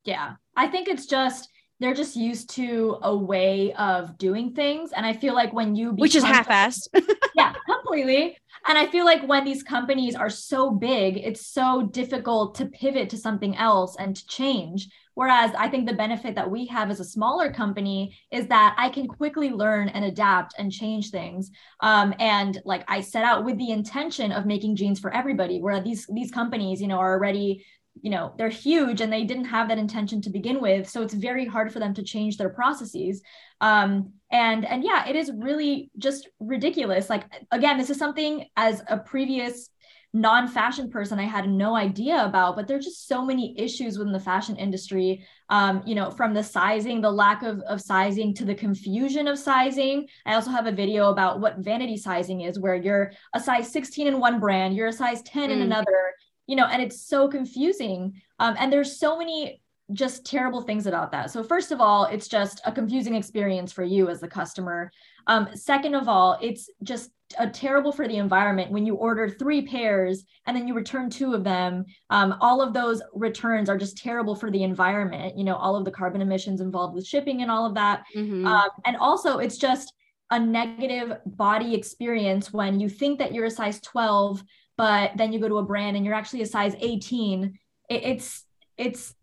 [0.06, 0.36] Yeah.
[0.56, 1.50] I think it's just
[1.84, 4.92] they're just used to a way of doing things.
[4.94, 6.88] And I feel like when you which is half-assed.
[7.36, 8.38] yeah, completely.
[8.66, 13.10] And I feel like when these companies are so big, it's so difficult to pivot
[13.10, 14.88] to something else and to change.
[15.16, 18.90] Whereas I think the benefit that we have as a smaller company is that I
[18.90, 21.52] can quickly learn and adapt and change things.
[21.82, 25.82] Um, and like I set out with the intention of making jeans for everybody, where
[25.82, 27.66] these these companies, you know, are already
[28.02, 30.90] you know they're huge and they didn't have that intention to begin with.
[30.90, 33.22] So it's very hard for them to change their processes.
[33.62, 37.10] Um and and yeah it is really just ridiculous.
[37.10, 39.70] Like again this is something as a previous
[40.16, 44.20] non-fashion person i had no idea about but there's just so many issues within the
[44.20, 48.56] fashion industry um, you know from the sizing the lack of, of sizing to the
[48.56, 50.08] confusion of sizing.
[50.26, 54.08] I also have a video about what vanity sizing is where you're a size 16
[54.08, 55.54] in one brand you're a size 10 mm.
[55.54, 56.14] in another
[56.48, 58.22] you know and it's so confusing.
[58.40, 61.30] Um, and there's so many just terrible things about that.
[61.30, 64.92] So first of all it's just a confusing experience for you as the customer.
[65.28, 69.64] Um, second of all it's just a terrible for the environment when you order three
[69.64, 71.86] pairs and then you return two of them.
[72.10, 75.86] Um, all of those returns are just terrible for the environment you know all of
[75.86, 78.04] the carbon emissions involved with shipping and all of that.
[78.16, 78.46] Mm-hmm.
[78.46, 79.94] um, and also it's just
[80.32, 84.44] a negative body experience when you think that you're a size 12
[84.78, 87.58] but then you go to a brand and you're actually a size 18
[87.90, 88.46] it, it's
[88.78, 89.16] it's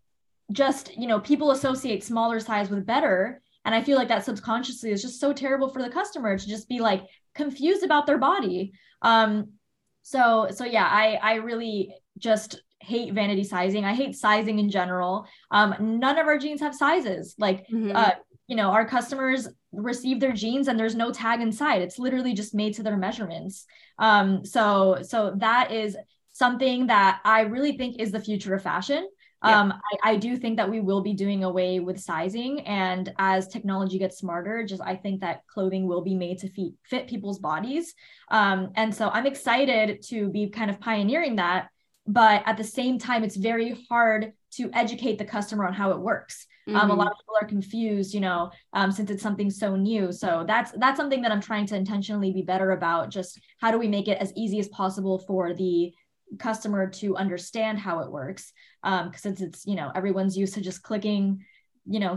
[0.51, 3.41] just you know people associate smaller size with better.
[3.63, 6.67] And i feel like that subconsciously is just so terrible for the customer to just
[6.67, 7.03] be like
[7.35, 8.73] confused about their body.
[9.01, 9.51] Um
[10.03, 13.85] so so yeah i i really just hate vanity sizing.
[13.85, 15.27] I hate sizing in general.
[15.51, 17.35] Um none of our jeans have sizes.
[17.37, 17.95] Like mm-hmm.
[17.95, 18.11] uh
[18.51, 21.81] you know our customers receive their jeans and there's no tag inside.
[21.81, 23.65] It's literally just made to their measurements.
[23.97, 25.95] Um, so so that is
[26.33, 29.07] something that i really think is the future of fashion.
[29.43, 29.59] Yeah.
[29.59, 33.47] um, I, I do think that we will be doing away with sizing and as
[33.47, 37.39] technology gets smarter just i think that clothing will be made to fit, fit people's
[37.39, 37.93] bodies.
[38.29, 41.69] Um, and so i'm excited to be kind of pioneering that
[42.05, 45.99] but at the same time it's very hard to educate the customer on how it
[45.99, 46.77] works Mm-hmm.
[46.77, 47.11] Um, a lot mm-hmm.
[47.11, 50.11] of people are confused, you know, um, since it's something so new.
[50.11, 53.09] So that's that's something that I'm trying to intentionally be better about.
[53.09, 55.93] Just how do we make it as easy as possible for the
[56.39, 58.53] customer to understand how it works?
[58.83, 61.43] Because um, since it's you know everyone's used to just clicking,
[61.87, 62.15] you know,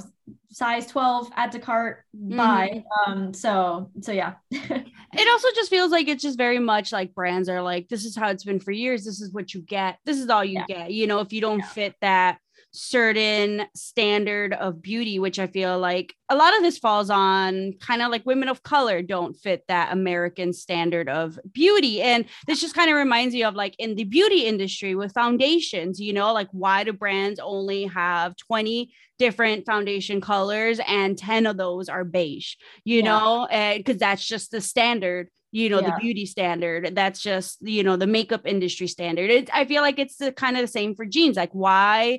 [0.50, 2.84] size 12, add to cart, buy.
[3.06, 3.12] Mm-hmm.
[3.12, 4.34] Um, so so yeah.
[4.50, 8.14] it also just feels like it's just very much like brands are like, this is
[8.14, 9.04] how it's been for years.
[9.06, 9.98] This is what you get.
[10.04, 10.80] This is all you yeah.
[10.80, 10.92] get.
[10.92, 11.68] You know, if you don't yeah.
[11.68, 12.38] fit that
[12.74, 18.02] certain standard of beauty, which I feel like a lot of this falls on kind
[18.02, 22.02] of like women of color don't fit that American standard of beauty.
[22.02, 26.00] And this just kind of reminds me of like in the beauty industry with foundations,
[26.00, 31.56] you know, like why do brands only have 20 different foundation colors and 10 of
[31.56, 33.04] those are beige, you yeah.
[33.04, 35.90] know, because that's just the standard you know yeah.
[35.90, 40.00] the beauty standard that's just you know the makeup industry standard it, i feel like
[40.00, 42.18] it's the kind of the same for jeans like why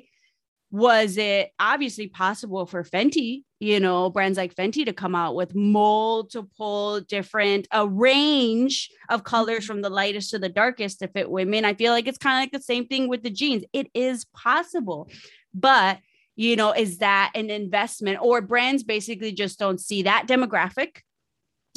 [0.70, 5.54] was it obviously possible for Fenty, you know, brands like Fenty to come out with
[5.54, 9.66] multiple different a range of colors mm-hmm.
[9.66, 11.64] from the lightest to the darkest to fit women?
[11.64, 13.64] I feel like it's kind of like the same thing with the jeans.
[13.72, 15.08] It is possible.
[15.54, 15.98] But,
[16.34, 20.98] you know, is that an investment or brands basically just don't see that demographic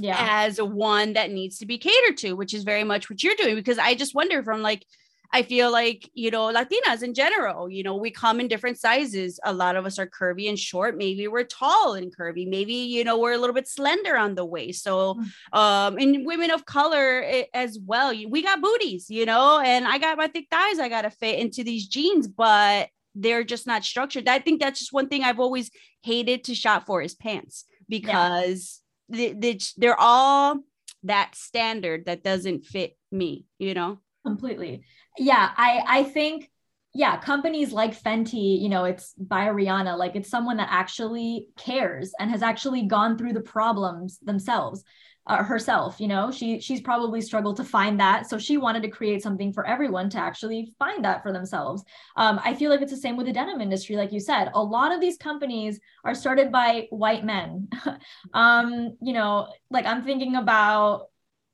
[0.02, 0.18] yeah.
[0.20, 3.56] as one that needs to be catered to, which is very much what you're doing
[3.56, 4.86] because I just wonder from like
[5.32, 9.40] I feel like, you know, Latinas in general, you know, we come in different sizes.
[9.44, 10.98] A lot of us are curvy and short.
[10.98, 12.48] Maybe we're tall and curvy.
[12.48, 14.84] Maybe, you know, we're a little bit slender on the waist.
[14.84, 15.58] So, mm.
[15.58, 20.00] um, and women of color eh, as well, we got booties, you know, and I
[20.00, 23.84] got my thick thighs I got to fit into these jeans, but they're just not
[23.84, 24.28] structured.
[24.28, 25.70] I think that's just one thing I've always
[26.02, 29.18] hated to shop for is pants because yeah.
[29.18, 30.60] they, they, they're all
[31.04, 34.00] that standard that doesn't fit me, you know?
[34.26, 34.84] Completely
[35.20, 36.50] yeah, I I think
[36.94, 42.14] yeah, companies like Fenty, you know, it's by Rihanna, like it's someone that actually cares
[42.20, 44.84] and has actually gone through the problems themselves.
[45.28, 46.32] Uh, herself you know?
[46.32, 50.10] She she's probably struggled to find that so she wanted to create something for everyone
[50.12, 51.84] to actually find that for themselves.
[52.16, 54.50] Um, i feel like it's the same with the denim industry like you said.
[54.56, 57.68] A lot of these companies are started by white men.
[58.34, 61.10] Um, you know like i'm thinking about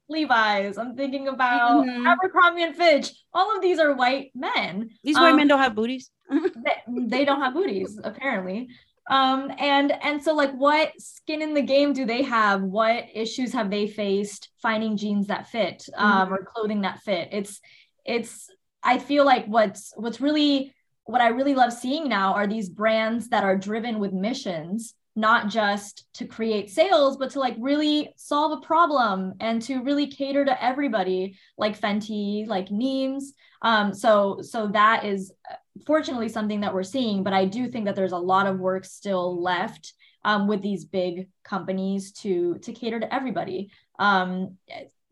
[0.10, 0.78] Levi's.
[0.78, 2.08] I'm thinking about mm-hmm.
[2.08, 3.12] Abercrombie and Fitch.
[3.34, 4.90] All of these are white men.
[5.04, 6.10] These white um, men don't have booties.
[6.30, 8.70] they, they, don't have booties, apparently.
[9.10, 12.62] Um, and and so like what skin in the game do they have?
[12.62, 16.34] What issues have they faced finding jeans that fit um, mm-hmm.
[16.34, 17.30] or clothing that fit?
[17.32, 17.62] It's
[18.04, 18.50] it's
[18.84, 20.74] I feel like what's what's really
[21.06, 25.48] what I really love seeing now are these brands that are driven with missions, not
[25.48, 30.44] just to create sales, but to like really solve a problem and to really cater
[30.44, 33.34] to everybody, like Fenty, like Neems.
[33.62, 37.86] Um, so so that is uh, fortunately something that we're seeing, but I do think
[37.86, 39.94] that there's a lot of work still left
[40.26, 43.72] um, with these big companies to to cater to everybody.
[43.98, 44.58] Um,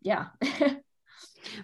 [0.02, 0.28] yeah.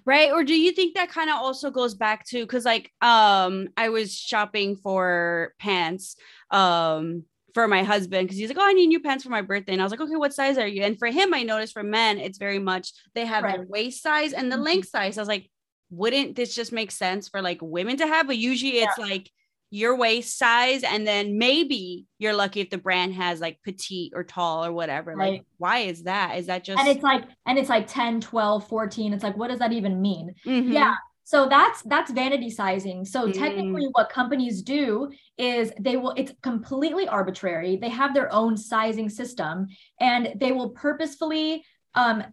[0.05, 3.69] right or do you think that kind of also goes back to because like um
[3.77, 6.17] i was shopping for pants
[6.51, 9.73] um for my husband because he's like, Oh, I need new pants for my birthday.
[9.73, 10.83] And I was like, Okay, what size are you?
[10.83, 13.67] And for him, I noticed for men, it's very much they have right.
[13.67, 14.65] waist size and the mm-hmm.
[14.65, 15.17] length size.
[15.17, 15.49] I was like,
[15.89, 18.27] Wouldn't this just make sense for like women to have?
[18.27, 19.29] But usually it's like
[19.71, 24.23] your waist size and then maybe you're lucky if the brand has like petite or
[24.23, 25.33] tall or whatever right.
[25.33, 28.67] like why is that is that just and it's like and it's like 10 12
[28.67, 30.71] 14 it's like what does that even mean mm-hmm.
[30.71, 30.95] yeah
[31.29, 33.33] so that's that's vanity sizing so mm.
[33.33, 39.07] technically what companies do is they will it's completely arbitrary they have their own sizing
[39.07, 39.67] system
[40.01, 41.63] and they will purposefully
[41.93, 42.23] um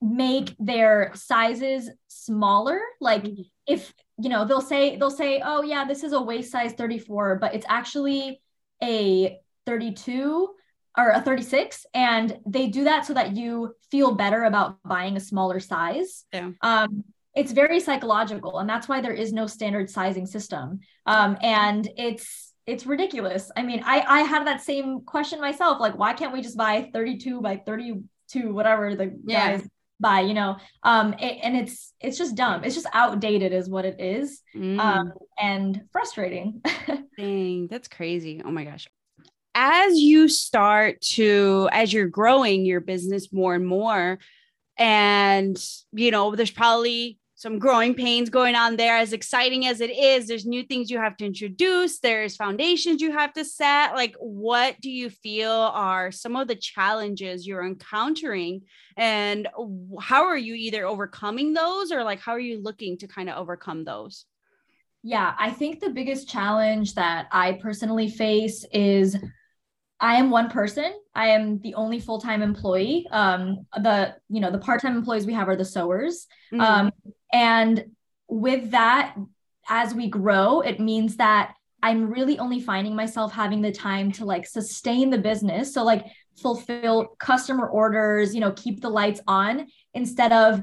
[0.00, 3.42] make their sizes smaller like mm-hmm.
[3.66, 7.38] if you know they'll say they'll say oh yeah this is a waist size 34
[7.40, 8.40] but it's actually
[8.80, 9.36] a
[9.66, 10.48] 32
[10.96, 15.20] or a 36 and they do that so that you feel better about buying a
[15.20, 16.50] smaller size yeah.
[16.60, 17.02] um,
[17.34, 20.80] it's very psychological and that's why there is no standard sizing system.
[21.06, 23.50] Um, and it's it's ridiculous.
[23.56, 26.90] I mean i i had that same question myself like why can't we just buy
[26.92, 29.56] 32 by 32 whatever the yeah.
[29.56, 29.68] guys
[30.00, 30.56] by you know?
[30.82, 32.64] Um it, and it's it's just dumb.
[32.64, 34.40] It's just outdated is what it is.
[34.54, 34.78] Mm.
[34.78, 36.62] um and frustrating.
[37.18, 38.40] Dang that's crazy.
[38.44, 38.86] Oh my gosh.
[39.56, 44.18] As you start to as you're growing your business more and more
[44.76, 48.96] and you know there's probably some growing pains going on there.
[48.96, 53.12] As exciting as it is, there's new things you have to introduce, there's foundations you
[53.12, 53.92] have to set.
[53.92, 58.62] Like, what do you feel are some of the challenges you're encountering?
[58.96, 59.46] And
[60.00, 63.36] how are you either overcoming those or like how are you looking to kind of
[63.36, 64.24] overcome those?
[65.02, 69.18] Yeah, I think the biggest challenge that I personally face is
[70.00, 70.92] I am one person.
[71.14, 73.06] I am the only full-time employee.
[73.10, 76.26] Um, the you know the part-time employees we have are the sewers.
[76.52, 76.60] Mm-hmm.
[76.60, 76.90] Um,
[77.34, 77.84] and
[78.28, 79.16] with that,
[79.68, 84.24] as we grow, it means that I'm really only finding myself having the time to
[84.24, 85.74] like sustain the business.
[85.74, 86.06] So, like,
[86.40, 90.62] fulfill customer orders, you know, keep the lights on instead of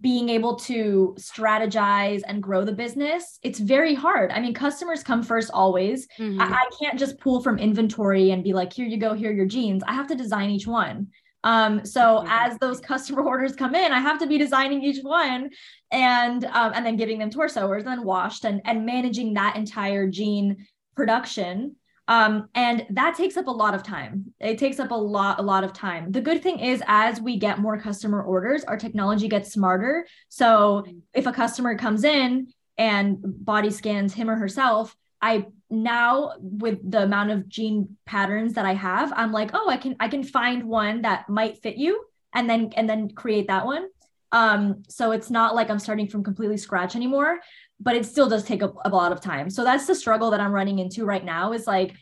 [0.00, 3.38] being able to strategize and grow the business.
[3.42, 4.30] It's very hard.
[4.32, 6.06] I mean, customers come first always.
[6.18, 6.40] Mm-hmm.
[6.40, 9.34] I-, I can't just pull from inventory and be like, here you go, here are
[9.34, 9.82] your jeans.
[9.86, 11.08] I have to design each one.
[11.44, 15.50] Um, so as those customer orders come in, I have to be designing each one
[15.90, 19.56] and um, and then giving them to our and then washed and and managing that
[19.56, 21.76] entire jean production.
[22.08, 24.34] Um, and that takes up a lot of time.
[24.40, 26.10] It takes up a lot, a lot of time.
[26.10, 30.08] The good thing is, as we get more customer orders, our technology gets smarter.
[30.28, 36.78] So if a customer comes in and body scans him or herself, I now with
[36.90, 40.24] the amount of jean patterns that I have, I'm like, oh, I can I can
[40.24, 42.04] find one that might fit you
[42.34, 43.88] and then and then create that one.
[44.32, 47.40] Um, so it's not like I'm starting from completely scratch anymore,
[47.80, 49.50] but it still does take a, a lot of time.
[49.50, 51.96] So that's the struggle that I'm running into right now is like,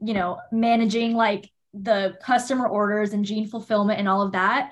[0.00, 4.70] you know, managing like the customer orders and jean fulfillment and all of that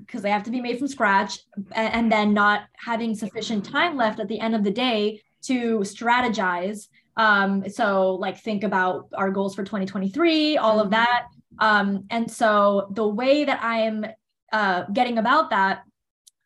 [0.00, 1.38] because they have to be made from scratch
[1.74, 6.88] and then not having sufficient time left at the end of the day to strategize
[7.16, 10.92] um, so like think about our goals for 2023, all of mm-hmm.
[10.92, 11.26] that.
[11.58, 14.04] Um, and so the way that I'm
[14.52, 15.82] uh, getting about that,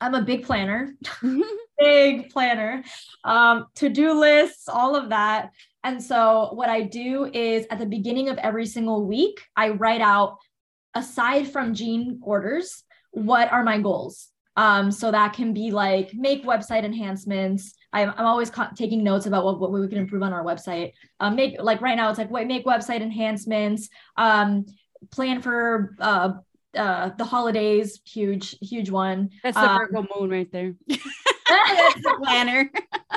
[0.00, 0.94] I'm a big planner,
[1.78, 2.85] big planner,
[3.24, 5.50] um, to-do lists, all of that.
[5.85, 10.00] And so what I do is at the beginning of every single week, I write
[10.00, 10.38] out
[10.94, 14.28] aside from jean orders, what are my goals?
[14.57, 19.27] Um, so that can be like make website enhancements, I'm, I'm always co- taking notes
[19.27, 20.92] about what, what we can improve on our website.
[21.20, 23.88] Um, make like right now, it's like make website enhancements.
[24.16, 24.66] Um,
[25.11, 26.33] plan for uh,
[26.77, 28.01] uh, the holidays.
[28.05, 29.31] Huge, huge one.
[29.42, 30.74] That's the um, Virgo moon right there.
[30.88, 32.70] That's the planner.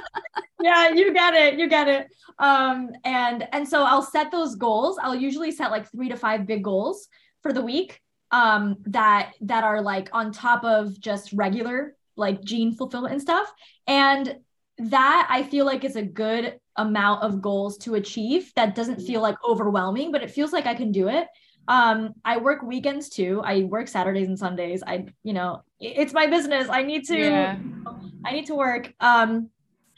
[0.61, 1.59] yeah, you get it.
[1.59, 2.07] You get it.
[2.39, 4.97] Um, and and so I'll set those goals.
[5.01, 7.07] I'll usually set like three to five big goals
[7.41, 7.99] for the week
[8.31, 13.51] um that that are like on top of just regular like jean fulfillment and stuff
[13.87, 14.37] and
[14.89, 19.21] that I feel like is a good amount of goals to achieve that doesn't feel
[19.21, 21.27] like overwhelming, but it feels like I can do it.
[21.67, 23.41] Um, I work weekends too.
[23.43, 24.83] I work Saturdays and Sundays.
[24.85, 26.67] I, you know, it's my business.
[26.69, 27.57] I need to, yeah.
[28.25, 28.93] I need to work.
[28.99, 29.49] Um,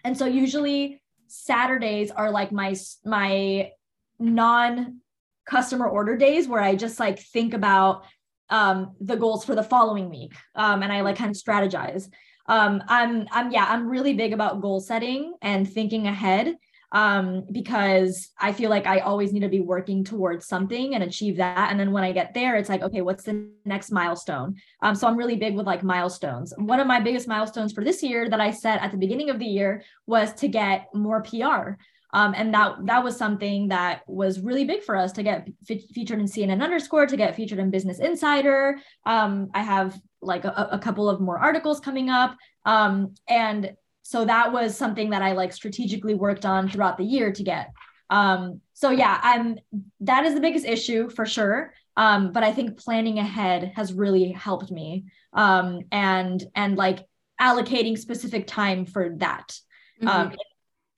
[0.04, 2.76] and so usually Saturdays are like my
[3.06, 3.72] my
[4.20, 5.00] non
[5.46, 8.04] customer order days where I just like think about
[8.50, 12.10] um, the goals for the following week um, and I like kind of strategize.
[12.48, 16.56] Um, I'm I'm yeah I'm really big about goal setting and thinking ahead
[16.94, 21.38] um, because I feel like I always need to be working towards something and achieve
[21.38, 21.72] that.
[21.72, 24.56] And then when I get there, it's like, okay, what's the next milestone?
[24.82, 26.54] Um, so I'm really big with like milestones.
[26.56, 29.40] One of my biggest milestones for this year that I set at the beginning of
[29.40, 31.78] the year was to get more PR.
[32.14, 36.20] Um, and that that was something that was really big for us to get featured
[36.20, 38.78] in CNN Underscored, to get featured in Business Insider.
[39.06, 42.38] Um, I have like a, a, couple of more articles coming up.
[42.66, 47.34] Um, and so that was something that I like strategically worked on throughout the year
[47.34, 47.72] to get.
[48.10, 49.58] Um, so yeah, I'm
[50.02, 51.74] that is the biggest issue for sure.
[51.98, 55.06] Um, but I think planning ahead has really helped me.
[55.34, 57.06] Um, and and like
[57.42, 59.58] allocating specific time for that.
[60.02, 60.08] Mm-hmm.
[60.08, 60.36] Um,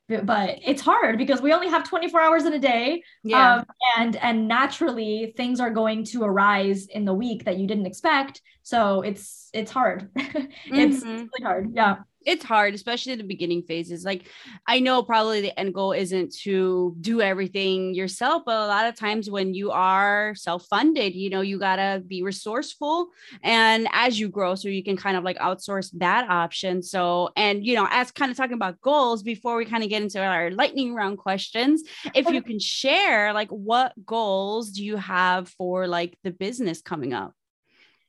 [0.07, 3.55] but it's hard because we only have 24 hours in a day yeah.
[3.55, 3.65] Um,
[3.97, 8.41] and and naturally things are going to arise in the week that you didn't expect
[8.61, 10.35] so it's it's hard it's,
[10.67, 10.89] mm-hmm.
[10.89, 14.03] it's really hard yeah it's hard, especially the beginning phases.
[14.03, 14.28] Like
[14.67, 18.95] I know probably the end goal isn't to do everything yourself, but a lot of
[18.95, 23.09] times when you are self-funded, you know, you gotta be resourceful
[23.43, 26.82] and as you grow, so you can kind of like outsource that option.
[26.82, 30.01] So, and you know, as kind of talking about goals before we kind of get
[30.01, 35.49] into our lightning round questions, if you can share like what goals do you have
[35.49, 37.34] for like the business coming up?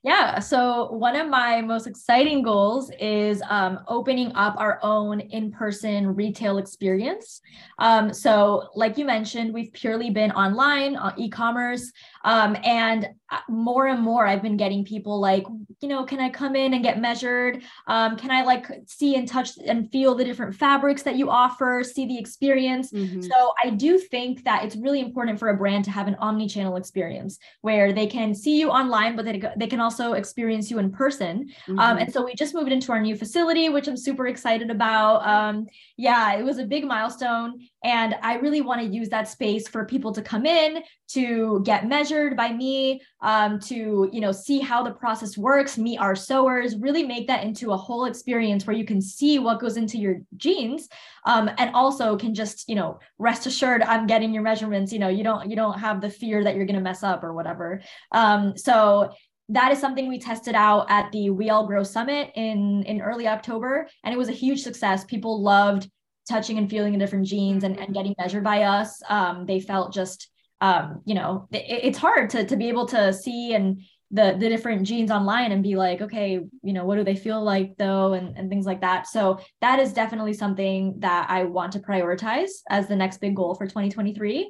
[0.06, 0.38] Yeah.
[0.38, 6.14] So, one of my most exciting goals is um, opening up our own in person
[6.14, 7.40] retail experience.
[7.80, 11.90] Um, so, like you mentioned, we've purely been online, uh, e commerce.
[12.22, 15.44] Um, and uh, more and more, I've been getting people like,
[15.80, 17.64] you know, can I come in and get measured?
[17.88, 21.82] Um, can I like see and touch and feel the different fabrics that you offer,
[21.82, 22.92] see the experience?
[22.92, 23.22] Mm-hmm.
[23.22, 26.46] So, I do think that it's really important for a brand to have an omni
[26.46, 30.70] channel experience where they can see you online, but they, they can also also experience
[30.70, 31.48] you in person.
[31.66, 31.78] Mm-hmm.
[31.78, 35.26] Um, and so we just moved into our new facility, which I'm super excited about.
[35.26, 35.66] Um,
[35.96, 37.66] yeah, it was a big milestone.
[37.82, 41.86] And I really want to use that space for people to come in, to get
[41.86, 46.76] measured by me, um, to you know see how the process works, meet our sewers,
[46.76, 50.16] really make that into a whole experience where you can see what goes into your
[50.36, 50.88] jeans,
[51.26, 54.92] um, and also can just you know rest assured I'm getting your measurements.
[54.92, 57.22] You know you don't you don't have the fear that you're going to mess up
[57.22, 57.82] or whatever.
[58.10, 59.12] Um, so
[59.48, 63.28] that is something we tested out at the We All Grow Summit in in early
[63.28, 65.04] October, and it was a huge success.
[65.04, 65.88] People loved
[66.28, 69.00] touching and feeling the different jeans and, and getting measured by us.
[69.08, 70.28] Um, they felt just
[70.60, 73.80] um, you know it, it's hard to to be able to see and
[74.10, 77.42] the the different jeans online and be like okay you know what do they feel
[77.42, 81.72] like though and, and things like that so that is definitely something that i want
[81.72, 84.44] to prioritize as the next big goal for 2023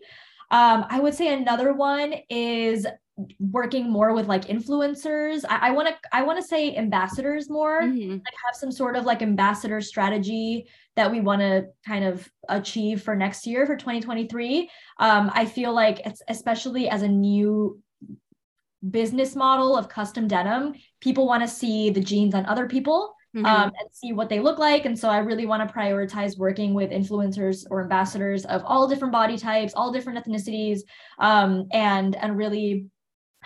[0.51, 2.87] um, i would say another one is
[3.39, 8.11] working more with like influencers i want to i want to say ambassadors more mm-hmm.
[8.11, 13.03] like have some sort of like ambassador strategy that we want to kind of achieve
[13.03, 17.81] for next year for 2023 um, i feel like it's especially as a new
[18.91, 23.47] business model of custom denim people want to see the jeans on other people mm-hmm.
[23.47, 26.75] um, and see what they look like and so i really want to prioritize working
[26.75, 30.81] with influencers or ambassadors of all different body types all different ethnicities
[31.19, 32.87] um, and and really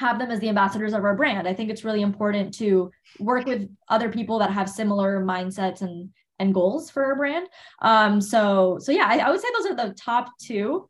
[0.00, 1.46] have them as the ambassadors of our brand.
[1.46, 6.10] I think it's really important to work with other people that have similar mindsets and
[6.38, 7.46] and goals for our brand.
[7.82, 10.88] Um, so so yeah, I, I would say those are the top two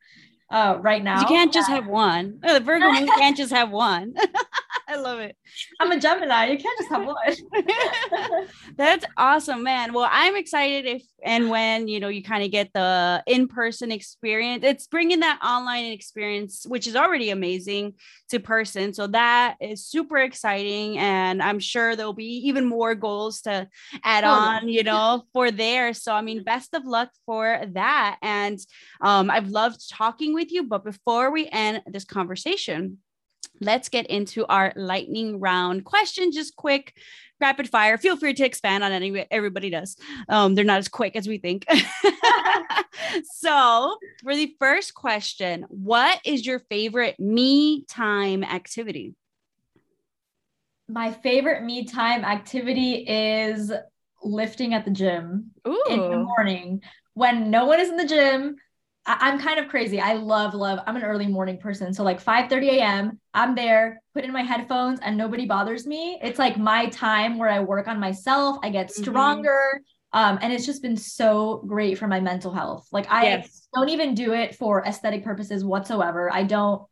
[0.50, 1.20] uh, right now.
[1.20, 2.40] You can't just have one.
[2.42, 4.14] Oh, the Virgo moon can't just have one.
[4.88, 5.36] I love it.
[5.78, 6.46] I'm a Gemini.
[6.46, 8.46] You can't just have one.
[8.76, 9.92] That's awesome, man.
[9.92, 14.64] Well, I'm excited if and when you know you kind of get the in-person experience.
[14.64, 17.94] It's bringing that online experience, which is already amazing,
[18.30, 18.92] to person.
[18.92, 23.68] So that is super exciting, and I'm sure there'll be even more goals to
[24.02, 25.94] add oh, on, you know, for there.
[25.94, 28.18] So I mean, best of luck for that.
[28.22, 28.58] And
[29.00, 30.64] um, I've loved talking with you.
[30.64, 32.98] But before we end this conversation
[33.60, 36.32] let's get into our lightning round question.
[36.32, 36.94] Just quick,
[37.40, 37.98] rapid fire.
[37.98, 39.26] Feel free to expand on any.
[39.30, 39.96] Everybody does.
[40.28, 41.66] Um, they're not as quick as we think.
[43.24, 49.14] so, for the first question, what is your favorite me time activity?
[50.88, 53.72] My favorite me time activity is
[54.22, 55.82] lifting at the gym Ooh.
[55.88, 56.82] in the morning
[57.14, 58.56] when no one is in the gym
[59.18, 60.00] I- am kind of crazy.
[60.00, 61.92] I love, love, I'm an early morning person.
[61.92, 66.18] So like 5 30 a.m., I'm there, put in my headphones, and nobody bothers me.
[66.22, 68.58] It's like my time where I work on myself.
[68.62, 69.02] I get mm-hmm.
[69.02, 69.60] stronger.
[69.74, 69.84] Mm-hmm.
[70.12, 72.88] Um, and it's just been so great for my mental health.
[72.90, 73.68] Like I yes.
[73.74, 76.32] don't even do it for aesthetic purposes whatsoever.
[76.32, 76.82] I don't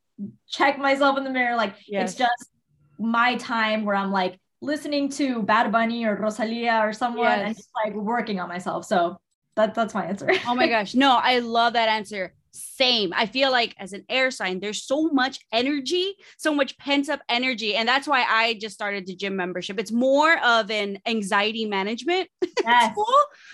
[0.49, 1.57] check myself in the mirror.
[1.57, 2.11] Like yes.
[2.11, 2.51] it's just
[2.99, 7.47] my time where I'm like listening to Bad Bunny or Rosalia or someone yes.
[7.47, 8.85] and just like working on myself.
[8.85, 9.19] So
[9.59, 10.31] that, that's my answer.
[10.47, 10.95] oh my gosh.
[10.95, 12.33] No, I love that answer.
[12.53, 13.13] Same.
[13.15, 17.21] I feel like as an air sign, there's so much energy, so much pent up
[17.29, 17.75] energy.
[17.75, 19.79] And that's why I just started the gym membership.
[19.79, 22.29] It's more of an anxiety management
[22.65, 22.95] yes.
[22.95, 23.07] tool.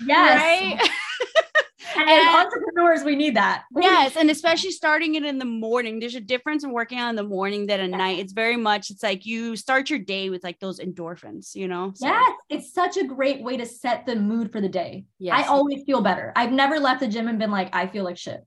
[0.07, 0.41] Yes.
[0.41, 0.91] Right.
[1.97, 3.65] and, and entrepreneurs, we need that.
[3.79, 4.17] yes.
[4.17, 6.01] And especially starting it in the morning.
[6.01, 7.97] There's a difference in working on in the morning than at yeah.
[7.97, 8.19] night.
[8.19, 11.93] It's very much, it's like you start your day with like those endorphins, you know?
[11.95, 12.07] So.
[12.07, 12.33] Yes.
[12.49, 15.07] It's such a great way to set the mood for the day.
[15.19, 15.45] Yes.
[15.45, 16.33] I always feel better.
[16.37, 18.41] I've never left the gym and been like, I feel like shit.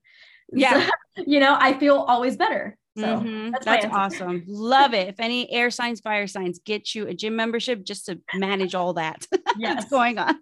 [0.51, 0.89] Yeah.
[1.17, 2.77] So, you know, I feel always better.
[2.97, 3.51] So mm-hmm.
[3.51, 4.43] that's, that's awesome.
[4.47, 5.07] Love it.
[5.09, 8.93] If any air signs, fire signs get you a gym membership just to manage all
[8.93, 9.23] that
[9.57, 9.75] yes.
[9.75, 10.39] that's going on.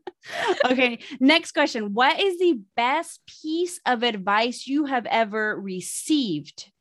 [0.64, 1.00] Okay.
[1.20, 1.94] Next question.
[1.94, 6.72] What is the best piece of advice you have ever received?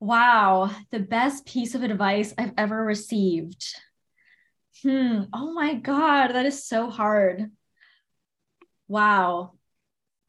[0.00, 0.72] Wow.
[0.90, 3.64] The best piece of advice I've ever received.
[4.82, 5.22] Hmm.
[5.32, 6.32] Oh my God.
[6.32, 7.52] That is so hard.
[8.88, 9.52] Wow.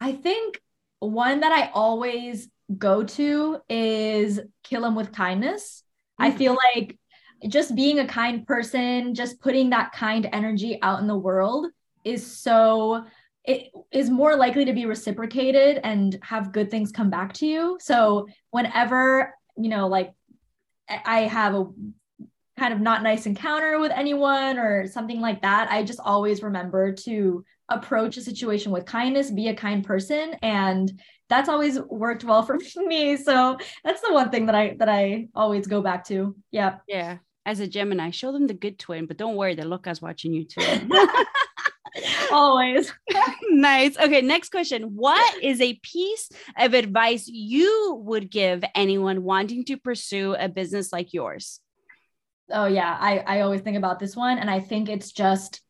[0.00, 0.60] I think
[1.00, 2.48] one that I always
[2.78, 5.82] go to is kill them with kindness.
[6.20, 6.24] Mm-hmm.
[6.24, 6.38] I mm.
[6.38, 6.98] feel like
[7.48, 11.66] just being a kind person, just putting that kind energy out in the world
[12.04, 13.04] is so
[13.44, 17.76] it is more likely to be reciprocated and have good things come back to you.
[17.80, 20.12] So whenever, you know, like
[20.88, 21.66] I have a
[22.58, 26.92] kind of not nice encounter with anyone or something like that, I just always remember
[26.92, 31.00] to approach a situation with kindness, be a kind person and
[31.32, 33.16] that's always worked well for me.
[33.16, 36.36] So that's the one thing that I that I always go back to.
[36.50, 36.76] Yeah.
[36.86, 37.18] Yeah.
[37.44, 40.44] As a Gemini, show them the good twin, but don't worry, the Loca's watching you
[40.44, 40.60] too.
[42.32, 42.92] always.
[43.48, 43.98] nice.
[43.98, 44.94] Okay, next question.
[44.94, 50.92] What is a piece of advice you would give anyone wanting to pursue a business
[50.92, 51.60] like yours?
[52.50, 55.62] Oh yeah, I I always think about this one and I think it's just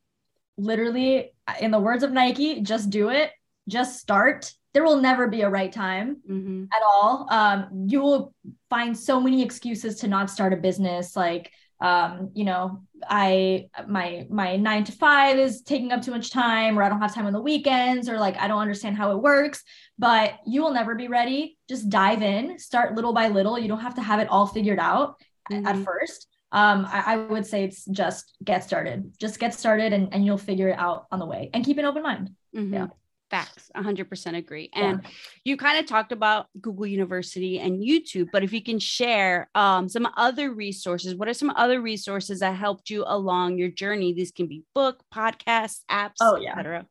[0.59, 3.31] literally in the words of Nike, just do it,
[3.69, 6.65] just start there will never be a right time mm-hmm.
[6.73, 7.27] at all.
[7.31, 8.35] Um, you will
[8.71, 11.53] find so many excuses to not start a business, like
[11.83, 16.79] um, you know, I my my nine to five is taking up too much time,
[16.79, 19.21] or I don't have time on the weekends, or like I don't understand how it
[19.21, 19.65] works.
[19.99, 21.59] But you will never be ready.
[21.69, 23.59] Just dive in, start little by little.
[23.59, 25.17] You don't have to have it all figured out
[25.51, 25.67] mm-hmm.
[25.67, 26.29] at first.
[26.53, 29.15] Um, I, I, would say it's just get started.
[29.19, 31.51] Just get started, and and you'll figure it out on the way.
[31.53, 32.31] And keep an open mind.
[32.55, 32.75] Mm-hmm.
[32.75, 32.87] Yeah.
[33.33, 34.69] Facts, 100% agree.
[34.75, 35.11] And yeah.
[35.43, 39.89] you kind of talked about Google University and YouTube, but if you can share um,
[39.89, 44.13] some other resources, what are some other resources that helped you along your journey?
[44.13, 46.51] These can be book, podcasts, apps, oh, yeah.
[46.51, 46.87] etc.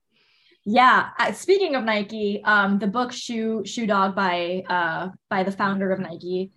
[0.66, 1.10] Yeah.
[1.20, 5.92] Uh, speaking of Nike, um, the book Shoe Shoe Dog by uh, by the founder
[5.92, 6.54] of Nike,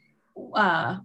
[0.55, 0.97] uh,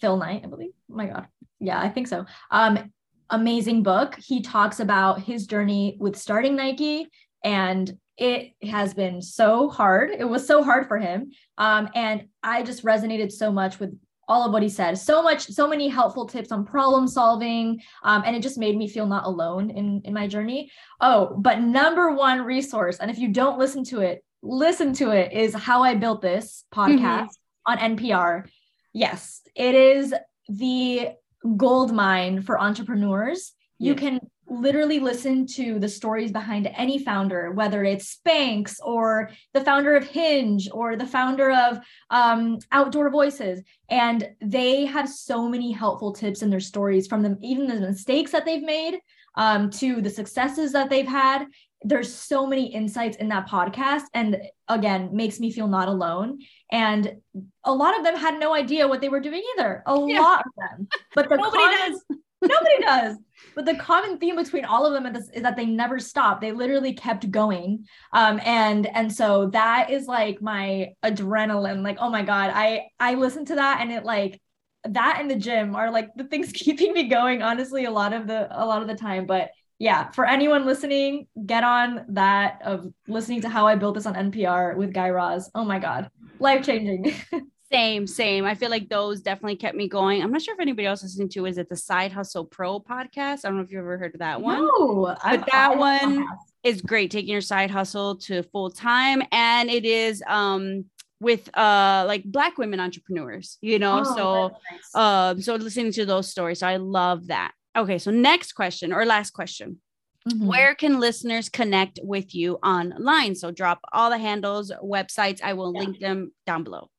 [0.00, 0.70] Phil Knight, I believe.
[0.92, 1.26] Oh my God.
[1.58, 2.24] Yeah, I think so.
[2.52, 2.92] Um,
[3.30, 4.16] amazing book.
[4.16, 7.08] He talks about his journey with starting Nike
[7.44, 10.10] and it has been so hard.
[10.10, 11.32] It was so hard for him.
[11.58, 13.98] Um, and I just resonated so much with
[14.28, 14.96] all of what he said.
[14.98, 17.80] So much, so many helpful tips on problem solving.
[18.02, 20.70] Um, and it just made me feel not alone in, in my journey.
[21.00, 25.32] Oh, but number one resource, and if you don't listen to it, listen to it,
[25.32, 27.28] is How I Built This podcast
[27.66, 27.66] mm-hmm.
[27.66, 28.48] on NPR.
[28.92, 30.14] Yes, it is
[30.48, 31.10] the
[31.56, 33.52] gold mine for entrepreneurs.
[33.78, 34.20] You can
[34.52, 40.04] literally listen to the stories behind any founder, whether it's Spanx or the founder of
[40.04, 41.78] Hinge or the founder of
[42.10, 43.62] um, Outdoor Voices.
[43.88, 48.32] And they have so many helpful tips in their stories from them, even the mistakes
[48.32, 49.00] that they've made
[49.36, 51.46] um, to the successes that they've had.
[51.84, 54.02] There's so many insights in that podcast.
[54.14, 54.36] And
[54.68, 56.40] again, makes me feel not alone.
[56.70, 57.16] And
[57.64, 59.82] a lot of them had no idea what they were doing either.
[59.86, 60.20] A yeah.
[60.20, 60.88] lot of them.
[61.14, 62.04] But the nobody does.
[62.42, 63.16] Nobody does.
[63.54, 66.40] But the common theme between all of them is, that they never stop.
[66.40, 67.84] They literally kept going.
[68.12, 71.82] Um, and and so that is like my adrenaline.
[71.82, 74.40] Like, oh my God, I I listen to that and it like
[74.84, 78.26] that in the gym are like the things keeping me going, honestly, a lot of
[78.26, 79.26] the a lot of the time.
[79.26, 84.06] But yeah, for anyone listening, get on that of listening to how I built this
[84.06, 85.50] on NPR with Guy Raz.
[85.54, 87.14] Oh my God, life changing.
[87.72, 88.44] Same, same.
[88.44, 90.22] I feel like those definitely kept me going.
[90.22, 93.44] I'm not sure if anybody else listening to is it the Side Hustle Pro podcast.
[93.44, 94.58] I don't know if you've ever heard of that one.
[94.58, 96.26] No, but that one
[96.64, 100.84] is great, taking your side hustle to full time, and it is um
[101.20, 103.56] with uh like black women entrepreneurs.
[103.62, 104.94] You know, oh, so nice.
[104.94, 107.52] um so listening to those stories, so I love that.
[107.76, 109.80] Okay, so next question or last question.
[110.28, 110.46] Mhm.
[110.46, 113.34] where can listeners connect with you online?
[113.34, 115.40] So drop all the handles, websites.
[115.42, 115.80] I will Yeah.
[115.80, 116.90] link them down below.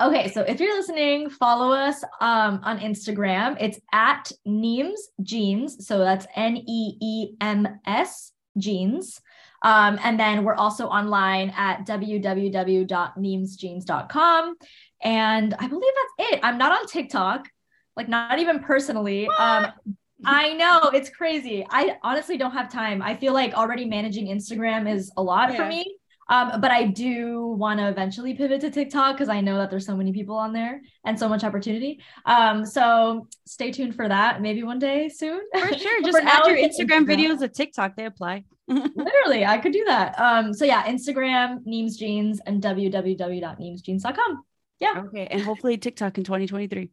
[0.00, 3.56] Okay, so if you're listening, follow us um, on Instagram.
[3.60, 5.84] It's at Neems Jeans.
[5.86, 9.20] So that's N E E M S Jeans.
[9.62, 14.56] Um, and then we're also online at www.neemsjeans.com.
[15.02, 16.40] And I believe that's it.
[16.44, 17.48] I'm not on TikTok,
[17.96, 19.26] like not even personally.
[19.36, 19.72] Um,
[20.24, 21.66] I know it's crazy.
[21.70, 23.02] I honestly don't have time.
[23.02, 25.97] I feel like already managing Instagram is a lot for me.
[26.28, 29.86] Um, but I do want to eventually pivot to TikTok because I know that there's
[29.86, 32.00] so many people on there and so much opportunity.
[32.26, 34.42] Um, so stay tuned for that.
[34.42, 35.40] Maybe one day soon.
[35.52, 36.02] For sure.
[36.04, 37.06] Just for add your Instagram Instagram.
[37.06, 37.96] videos to TikTok.
[37.96, 38.44] They apply.
[38.68, 40.18] Literally, I could do that.
[40.20, 44.42] Um, so yeah, Instagram, Neems Jeans, and www.neemsjeans.com.
[44.80, 45.02] Yeah.
[45.06, 45.26] Okay.
[45.26, 46.90] And hopefully TikTok in 2023.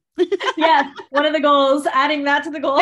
[0.58, 2.82] Yeah, one of the goals, adding that to the goal.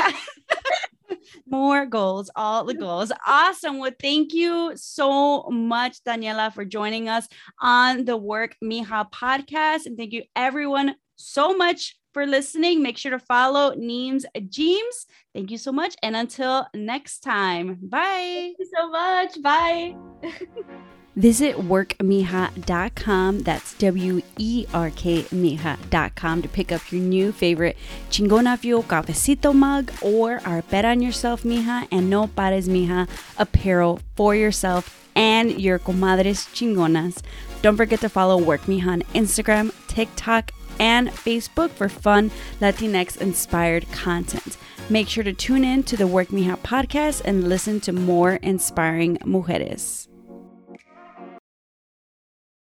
[1.48, 3.12] More goals, all the goals.
[3.28, 3.80] Awesome.
[3.80, 7.28] Well, thank you so much, Daniela, for joining us
[7.62, 9.86] on the Work Mija podcast.
[9.86, 12.82] And thank you, everyone, so much for listening.
[12.82, 15.06] Make sure to follow Neems Jeems.
[15.34, 15.96] Thank you so much.
[16.04, 18.00] And until next time, bye.
[18.00, 19.42] Thank you so much.
[19.42, 19.96] Bye.
[21.16, 23.40] Visit workmija.com.
[23.40, 27.78] That's W E R K Mija.com to pick up your new favorite
[28.10, 33.08] Chingona Fuel Cafecito mug or our Bet on Yourself Mija and No Pares Mija
[33.38, 37.22] apparel for yourself and your comadres chingonas.
[37.62, 43.90] Don't forget to follow Work Mija on Instagram, TikTok, and Facebook for fun Latinx inspired
[43.92, 44.58] content.
[44.90, 49.18] Make sure to tune in to the Work Mija podcast and listen to more inspiring
[49.20, 50.08] mujeres.